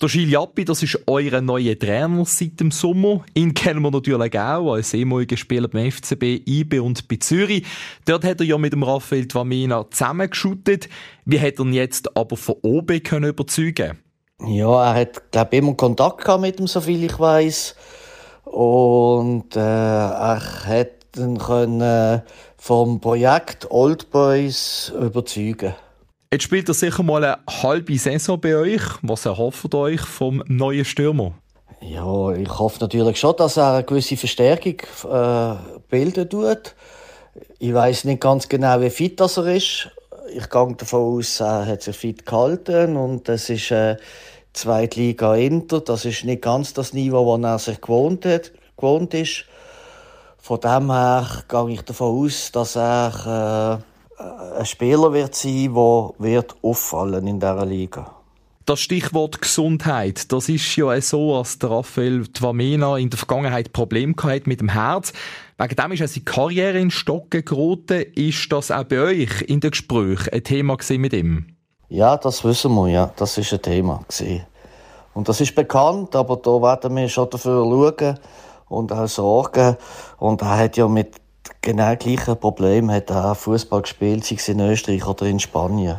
Der 0.00 0.08
Gilles 0.08 0.30
Jappi, 0.30 0.64
das 0.64 0.84
ist 0.84 1.00
euer 1.08 1.40
neuer 1.40 1.76
Trainer 1.76 2.24
seit 2.24 2.60
dem 2.60 2.70
Sommer. 2.70 3.24
Ihn 3.34 3.52
kennen 3.52 3.82
wir 3.82 3.90
natürlich 3.90 4.38
auch 4.38 4.74
als 4.74 4.94
ehemaliger 4.94 5.36
Spieler 5.36 5.66
beim 5.66 5.90
FCB, 5.90 6.46
IB 6.46 6.78
und 6.78 7.08
bei 7.08 7.16
Zürich. 7.16 7.66
Dort 8.04 8.24
hat 8.24 8.40
er 8.40 8.46
ja 8.46 8.58
mit 8.58 8.72
dem 8.72 8.84
Raphael 8.84 9.26
Twamina 9.26 9.90
zusammengeschuttet. 9.90 10.88
Wie 11.24 11.40
hat 11.40 11.58
er 11.58 11.64
ihn 11.64 11.72
jetzt 11.72 12.16
aber 12.16 12.36
von 12.36 12.54
oben 12.62 13.02
können 13.02 13.30
überzeugen 13.30 13.98
Ja, 14.46 14.92
er 14.92 15.00
hat, 15.00 15.32
glaube 15.32 15.48
ich, 15.52 15.58
immer 15.58 15.74
Kontakt 15.74 16.24
gehabt 16.24 16.40
mit 16.40 16.60
ihm, 16.60 16.66
soviel 16.66 17.04
ich 17.04 17.18
weiß. 17.18 17.74
Und 18.44 19.56
äh, 19.56 19.60
er 19.60 20.40
hat 20.66 21.16
ihn 21.16 21.38
können 21.38 22.22
vom 22.56 23.00
Projekt 23.00 23.70
Old 23.70 24.10
Boys 24.10 24.92
überzeugen. 24.98 25.74
Jetzt 26.32 26.44
spielt 26.44 26.68
er 26.68 26.74
sicher 26.74 27.02
mal 27.02 27.24
eine 27.24 27.38
halbe 27.62 27.96
Saison 27.96 28.40
bei 28.40 28.54
euch. 28.54 28.82
Was 29.02 29.24
erhofft 29.24 29.74
ihr 29.74 29.78
euch 29.78 30.00
vom 30.02 30.42
neuen 30.46 30.84
Stürmer? 30.84 31.32
Ja, 31.80 32.32
ich 32.32 32.58
hoffe 32.58 32.80
natürlich 32.80 33.18
schon, 33.18 33.36
dass 33.36 33.56
er 33.56 33.74
eine 33.74 33.84
gewisse 33.84 34.16
Verstärkung 34.16 34.80
äh, 35.10 35.54
bilden 35.88 36.28
tut. 36.28 36.74
Ich 37.58 37.72
weiß 37.72 38.04
nicht 38.04 38.20
ganz 38.20 38.48
genau, 38.48 38.80
wie 38.80 38.90
fit 38.90 39.20
das 39.20 39.36
er 39.36 39.46
ist. 39.46 39.90
Ich 40.32 40.50
gehe 40.50 40.74
davon 40.76 41.18
aus, 41.18 41.40
er 41.40 41.66
hat 41.66 41.82
sich 41.82 41.96
fit 41.96 42.26
gehalten 42.26 42.96
und 42.96 43.28
das 43.28 43.48
ist 43.50 43.70
äh, 43.70 43.96
Zweitliga 44.52 45.34
Inter. 45.34 45.80
Das 45.80 46.04
ist 46.04 46.24
nicht 46.24 46.42
ganz 46.42 46.72
das 46.74 46.92
Niveau, 46.92 47.36
das 47.38 47.66
er 47.66 47.72
sich 47.72 47.80
gewohnt, 47.80 48.24
hat, 48.24 48.52
gewohnt 48.76 49.14
ist. 49.14 49.44
Von 50.38 50.60
dem 50.60 50.90
her 50.90 51.26
gehe 51.48 51.70
ich 51.70 51.82
davon 51.82 52.24
aus, 52.24 52.52
dass 52.52 52.76
er 52.76 53.82
äh, 54.18 54.58
ein 54.58 54.66
Spieler 54.66 55.12
wird 55.12 55.34
sein, 55.34 55.74
der 55.74 56.10
wird 56.18 56.56
auffallen 56.62 57.26
in 57.26 57.40
dieser 57.40 57.66
Liga. 57.66 58.14
Das 58.66 58.80
Stichwort 58.80 59.40
Gesundheit, 59.40 60.30
das 60.30 60.48
ist 60.50 60.76
ja 60.76 61.00
so, 61.00 61.36
als 61.36 61.58
Raphael 61.62 62.26
Twamena 62.26 62.98
in 62.98 63.08
der 63.08 63.18
Vergangenheit 63.18 63.72
Probleme 63.72 64.14
mit 64.44 64.60
dem 64.60 64.68
Herz. 64.68 65.12
Wegen 65.60 65.74
dem 65.74 65.92
ist 65.92 66.14
seine 66.14 66.24
Karriere 66.24 66.78
in 66.78 66.90
Stocken 66.90 67.44
geraten. 67.44 68.04
Ist 68.14 68.52
das 68.52 68.70
auch 68.70 68.84
bei 68.84 69.00
euch 69.00 69.42
in 69.42 69.58
den 69.58 69.72
Gesprächen 69.72 70.32
ein 70.32 70.44
Thema 70.44 70.76
mit 70.90 71.12
ihm? 71.12 71.46
Ja, 71.88 72.16
das 72.16 72.44
wissen 72.44 72.72
wir, 72.74 72.88
ja. 72.88 73.12
Das 73.16 73.36
ist 73.38 73.52
ein 73.52 73.60
Thema 73.60 74.04
gewesen. 74.08 74.46
Und 75.14 75.28
das 75.28 75.40
ist 75.40 75.56
bekannt, 75.56 76.14
aber 76.14 76.36
da 76.36 76.62
werden 76.62 76.94
wir 76.94 77.08
schon 77.08 77.28
dafür 77.30 77.64
schauen, 77.64 78.18
und 78.68 78.92
auch 78.92 79.08
Sorgen. 79.08 79.76
Und 80.18 80.42
er 80.42 80.58
hat 80.58 80.76
ja 80.76 80.86
mit 80.86 81.16
genau 81.60 81.96
gleichen 81.96 82.38
Problemen 82.38 82.90
hat 82.92 83.10
er 83.10 83.34
Fußball 83.34 83.82
gespielt, 83.82 84.24
sei 84.24 84.36
es 84.36 84.48
in 84.48 84.60
Österreich 84.60 85.06
oder 85.06 85.26
in 85.26 85.40
Spanien. 85.40 85.98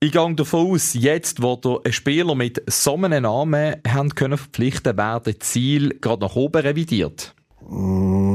Ich 0.00 0.12
gehe 0.12 0.34
davon 0.34 0.72
aus, 0.72 0.94
jetzt, 0.94 1.42
wo 1.42 1.58
ihr 1.64 1.80
einen 1.84 1.92
Spieler 1.92 2.34
mit 2.34 2.62
so 2.68 2.94
einem 2.94 3.22
Namen 3.22 3.76
haben 3.86 4.14
können 4.14 4.36
verpflichten, 4.36 4.96
werden 4.96 5.40
Ziel 5.40 5.98
gerade 6.00 6.22
nach 6.22 6.36
oben 6.36 6.62
revidiert? 6.62 7.34
Mm, 7.68 8.25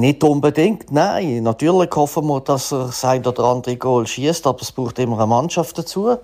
nicht 0.00 0.24
unbedingt, 0.24 0.90
nein. 0.90 1.42
Natürlich 1.42 1.90
hoffen 1.94 2.26
wir, 2.26 2.40
dass 2.40 2.72
er 2.72 2.88
sein 2.88 3.24
oder 3.26 3.44
andere 3.44 3.76
Goal 3.76 4.06
schießt, 4.06 4.46
aber 4.46 4.62
es 4.62 4.72
braucht 4.72 4.98
immer 4.98 5.18
eine 5.18 5.26
Mannschaft 5.26 5.78
dazu. 5.78 6.16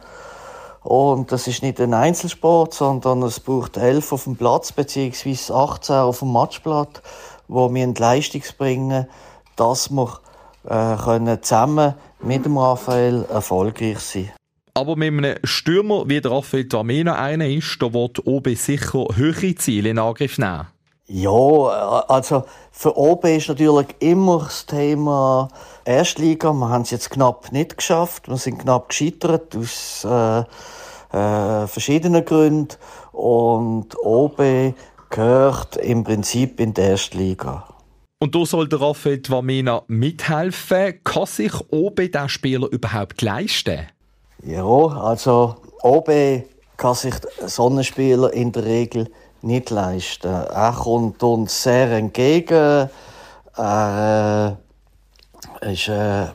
Und 0.83 1.33
das 1.33 1.47
ist 1.47 1.63
nicht 1.63 1.81
ein 1.81 1.95
Einzelsport, 1.95 2.75
sondern 2.75 3.23
es 3.23 3.41
braucht 3.41 3.77
elf 3.77 4.13
auf 4.13 4.25
dem 4.25 4.37
Platz, 4.37 4.73
beziehungsweise 4.73 5.55
18 5.55 5.95
auf 5.97 6.21
dem 6.21 6.33
Matchblatt, 6.33 7.03
wo 7.49 7.73
wir 7.73 7.95
Leistung 7.95 8.43
bringen, 8.57 9.07
dass 9.57 9.91
wir 9.91 10.21
äh, 10.65 10.97
können 10.97 11.43
zusammen 11.43 11.95
mit 12.21 12.45
dem 12.45 12.59
Raphael 12.59 13.25
erfolgreich 13.29 13.99
sein 13.99 14.33
aber 14.77 14.95
mit 14.95 15.09
einem 15.09 15.39
Stürmer 15.43 16.07
wie 16.07 16.21
der 16.21 16.33
Raphael 16.33 16.69
Tamena 16.69 17.15
einer 17.15 17.49
ist, 17.49 17.79
da 17.81 17.95
wird 17.95 18.27
OB 18.27 18.49
sicher 18.57 19.07
höhere 19.15 19.55
Ziele 19.55 19.89
in 19.89 19.99
Angriff 19.99 20.37
nehmen. 20.37 20.67
Ja, 21.09 21.31
äh, 21.31 22.05
also 22.09 22.45
für 22.73 22.97
OB 22.97 23.25
ist 23.27 23.49
natürlich 23.49 23.87
immer 24.01 24.41
das 24.45 24.67
Thema 24.67 25.49
Erstliga. 25.85 26.53
Wir 26.53 26.69
haben 26.69 26.83
es 26.83 26.91
jetzt 26.91 27.11
knapp 27.11 27.53
nicht 27.53 27.77
geschafft. 27.77 28.29
Wir 28.29 28.37
sind 28.37 28.59
knapp 28.59 28.89
gescheitert 28.89 29.57
aus 29.57 30.05
äh, 30.05 30.41
äh, 31.17 31.67
verschiedenen 31.67 32.25
Gründen. 32.25 32.77
Und 33.13 33.97
OB 34.03 34.75
gehört 35.11 35.77
im 35.77 36.03
Prinzip 36.03 36.59
in 36.61 36.75
die 36.75 36.81
Erstliga. 36.81 37.69
Und 38.19 38.35
da 38.35 38.45
soll 38.45 38.69
der 38.69 38.81
Raphael 38.81 39.23
Twamena 39.23 39.83
mithelfen. 39.87 41.01
Kann 41.05 41.27
sich 41.27 41.53
OB 41.71 42.13
diesen 42.13 42.29
Spieler 42.29 42.69
überhaupt 42.69 43.23
leisten? 43.23 43.87
Ja, 44.43 44.65
also 44.65 45.57
OB 45.83 46.43
kann 46.77 46.95
sich 46.95 47.15
Sonnenspieler 47.47 48.33
in 48.33 48.53
der 48.53 48.65
Regel 48.65 49.09
nicht 49.43 49.71
leisten. 49.71 50.33
Er 50.33 50.73
kommt 50.73 51.23
uns 51.23 51.63
sehr 51.63 51.91
entgegen. 51.93 52.89
Er 53.57 54.57
äh, 55.63 55.73
ist 55.73 55.89
äh, 55.89 56.27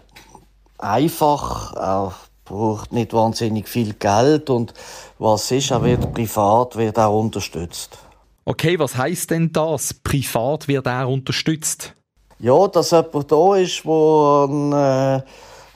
einfach. 0.78 1.74
Er 1.76 2.14
braucht 2.46 2.92
nicht 2.92 3.14
wahnsinnig 3.14 3.68
viel 3.70 3.94
Geld 3.94 4.50
und 4.50 4.74
was 5.20 5.52
ist, 5.52 5.72
er 5.72 5.84
wird 5.84 6.14
privat 6.14 6.76
wird 6.76 7.00
auch 7.00 7.20
unterstützt. 7.20 7.98
Okay, 8.44 8.78
was 8.80 8.98
heißt 8.98 9.30
denn 9.32 9.52
das? 9.54 9.94
Privat 9.94 10.68
wird 10.68 10.88
er 10.88 11.08
unterstützt? 11.08 11.94
Ja, 12.40 12.68
dass 12.68 12.92
jemand 12.92 13.32
da 13.32 13.56
ist, 13.56 13.86
der 13.86 15.24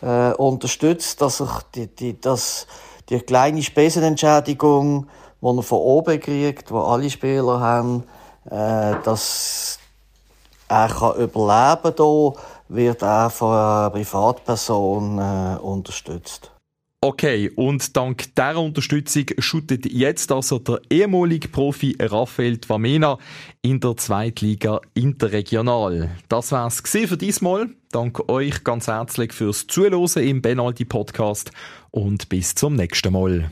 äh, 0.02 0.32
äh, 0.32 0.34
unterstützt, 0.34 1.22
dass 1.22 1.42
er 1.42 1.62
die, 1.76 1.88
die, 1.88 2.20
dass 2.20 2.66
die 3.10 3.20
kleine 3.20 3.62
Spesenentschädigung 3.62 5.08
die 5.54 5.60
er 5.60 5.64
von 5.64 5.80
oben 5.80 6.20
kriegt, 6.20 6.72
wo 6.72 6.80
alle 6.80 7.10
Spieler 7.10 7.60
haben, 7.60 8.04
äh, 8.50 8.96
dass 9.04 9.80
er 10.68 10.88
kann 10.88 11.18
überleben 11.18 11.96
kann, 11.96 12.34
wird 12.70 13.02
er 13.04 13.30
von 13.30 13.54
einer 13.54 13.90
Privatperson 13.92 15.20
äh, 15.20 15.58
unterstützt. 15.62 16.52
Okay, 17.02 17.52
und 17.56 17.96
dank 17.96 18.34
dieser 18.34 18.58
Unterstützung 18.58 19.26
schüttet 19.38 19.86
jetzt 19.86 20.32
also 20.32 20.58
der 20.58 20.82
ehemalige 20.90 21.50
Profi 21.50 21.96
Raphael 22.00 22.58
Twamena 22.58 23.20
in 23.62 23.80
der 23.80 23.96
Zweitliga 23.96 24.82
Interregional. 24.96 26.10
Das 26.30 26.52
war's 26.52 26.82
für 26.82 27.16
diesmal. 27.16 27.70
Danke 27.92 28.28
euch 28.28 28.64
ganz 28.64 28.88
herzlich 28.88 29.34
fürs 29.34 29.68
Zuhören 29.68 30.24
im 30.24 30.42
Benaldi 30.42 30.86
Podcast 30.86 31.52
und 31.92 32.28
bis 32.30 32.56
zum 32.56 32.76
nächsten 32.76 33.14
Mal. 33.14 33.52